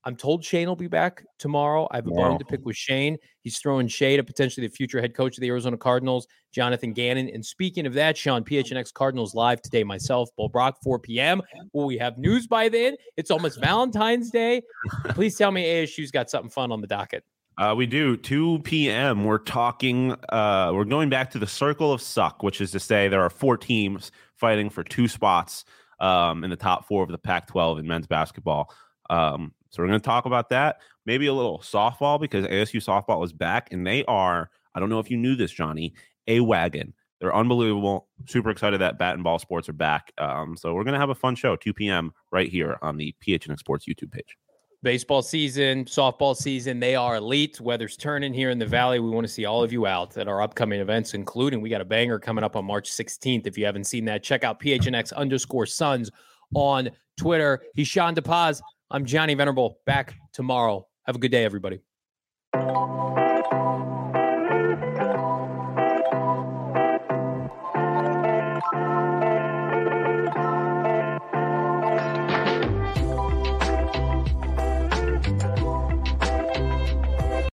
I'm 0.07 0.15
told 0.15 0.45
Shane 0.45 0.69
will 0.69 0.77
be 0.77 0.87
back 0.87 1.25
tomorrow. 1.37 1.89
I 1.91 1.97
have 1.97 2.07
a 2.07 2.13
bone 2.13 2.39
to 2.39 2.45
pick 2.45 2.65
with 2.65 2.77
Shane. 2.77 3.19
He's 3.43 3.59
throwing 3.59 3.89
shade 3.89 4.21
at 4.21 4.27
potentially 4.27 4.65
the 4.65 4.73
future 4.73 5.01
head 5.01 5.15
coach 5.15 5.37
of 5.37 5.41
the 5.41 5.49
Arizona 5.49 5.77
Cardinals, 5.77 6.29
Jonathan 6.53 6.93
Gannon. 6.93 7.29
And 7.29 7.45
speaking 7.45 7.87
of 7.87 7.95
that, 7.95 8.17
Sean, 8.17 8.45
PHNX 8.45 8.95
Cardinals 8.95 9.35
live 9.35 9.61
today, 9.61 9.83
myself, 9.83 10.31
Bull 10.37 10.49
Brock, 10.49 10.79
4 10.85 11.01
p.m. 11.01 11.43
Will 11.73 11.87
we 11.87 11.99
have 11.99 12.19
news 12.19 12.47
by 12.47 12.69
then? 12.69 12.95
It's 13.17 13.33
almost 13.33 13.61
Valentine's 13.61 14.31
Day. 14.31 14.63
Please 15.09 15.37
tell 15.37 15.51
me 15.51 15.65
ASU's 15.65 16.13
got 16.13 16.31
something 16.31 16.51
fun 16.51 16.71
on 16.71 16.81
the 16.81 16.87
docket. 16.87 17.25
Uh, 17.59 17.75
we 17.77 17.85
do 17.85 18.17
2 18.17 18.61
p.m. 18.61 19.25
We're 19.25 19.39
talking. 19.39 20.15
Uh, 20.29 20.71
we're 20.73 20.85
going 20.85 21.09
back 21.09 21.33
to 21.33 21.41
the 21.41 21.49
circle 21.49 21.93
of 21.93 22.01
suck, 22.01 22.45
which 22.45 22.61
is 22.61 22.71
to 22.71 22.79
say 22.79 23.09
there 23.09 23.23
are 23.23 23.31
four 23.31 23.57
teams 23.57 24.13
fighting 24.37 24.71
for 24.71 24.85
two 24.85 25.09
spots 25.09 25.65
um, 25.99 26.45
in 26.45 26.51
the 26.51 26.57
top 26.57 26.87
four 26.87 27.03
of 27.03 27.11
the 27.11 27.19
Pac-12 27.19 27.81
in 27.81 27.89
men's 27.89 28.07
basketball. 28.07 28.73
Um, 29.11 29.53
so 29.77 29.83
we're 29.83 29.89
going 29.89 30.01
to 30.01 30.05
talk 30.05 30.25
about 30.25 30.49
that. 30.49 30.79
Maybe 31.05 31.27
a 31.27 31.35
little 31.35 31.59
softball 31.59 32.19
because 32.19 32.47
ASU 32.47 32.83
softball 32.83 33.23
is 33.25 33.35
back, 33.35 33.69
and 33.73 33.87
they 33.87 34.05
are. 34.07 34.51
I 34.75 34.81
don't 34.81 34.89
know 34.89 35.01
if 35.01 35.11
you 35.11 35.19
knew 35.19 35.37
this, 35.37 35.53
Johnny. 35.53 35.93
A 36.29 36.41
wagon. 36.41 36.95
They're 37.21 37.35
unbelievable. 37.35 38.09
Super 38.27 38.49
excited 38.49 38.81
that 38.81 38.99
Bat 38.99 39.15
and 39.17 39.25
Ball 39.25 39.39
Sports 39.39 39.69
are 39.69 39.75
back. 39.75 40.13
Um, 40.17 40.57
so 40.57 40.73
we're 40.73 40.85
going 40.85 40.95
to 40.95 41.01
have 41.01 41.11
a 41.11 41.15
fun 41.15 41.35
show, 41.35 41.57
2 41.57 41.75
p.m. 41.75 42.13
right 42.33 42.49
here 42.49 42.79
on 42.81 42.97
the 42.97 43.15
PHNX 43.27 43.59
Sports 43.59 43.87
YouTube 43.87 44.11
page. 44.11 44.37
baseball 44.83 45.21
season, 45.21 45.85
softball 45.85 46.35
season. 46.35 46.81
They 46.81 46.95
are 46.95 47.17
elite. 47.17 47.61
Weather's 47.61 47.99
turning 47.99 48.33
here 48.33 48.49
in 48.51 48.59
the 48.59 48.67
valley. 48.67 48.99
We 48.99 49.11
want 49.11 49.27
to 49.27 49.33
see 49.33 49.45
all 49.45 49.63
of 49.63 49.73
you 49.73 49.87
out 49.87 50.17
at 50.17 50.27
our 50.27 50.41
upcoming 50.41 50.81
events, 50.81 51.13
including 51.13 51.61
we 51.61 51.69
got 51.69 51.81
a 51.83 51.87
banger 51.87 52.19
coming 52.19 52.45
up 52.45 52.57
on 52.57 52.65
March 52.65 52.91
16th. 52.91 53.47
If 53.47 53.59
you 53.59 53.67
haven't 53.67 53.85
seen 53.85 54.07
that, 54.07 54.23
check 54.23 54.43
out 54.43 54.59
PHNX 54.59 55.13
underscore 55.15 55.67
Suns 55.67 56.11
on 56.55 56.91
Twitter. 57.19 57.63
He's 57.75 57.89
Sean 57.89 58.15
DePaz. 58.15 58.61
I'm 58.89 59.05
Johnny 59.05 59.35
Venerable. 59.35 59.81
Back 59.85 60.15
tomorrow. 60.33 60.87
Have 61.07 61.17
a 61.17 61.19
good 61.19 61.33
day, 61.33 61.45
everybody. 61.45 61.81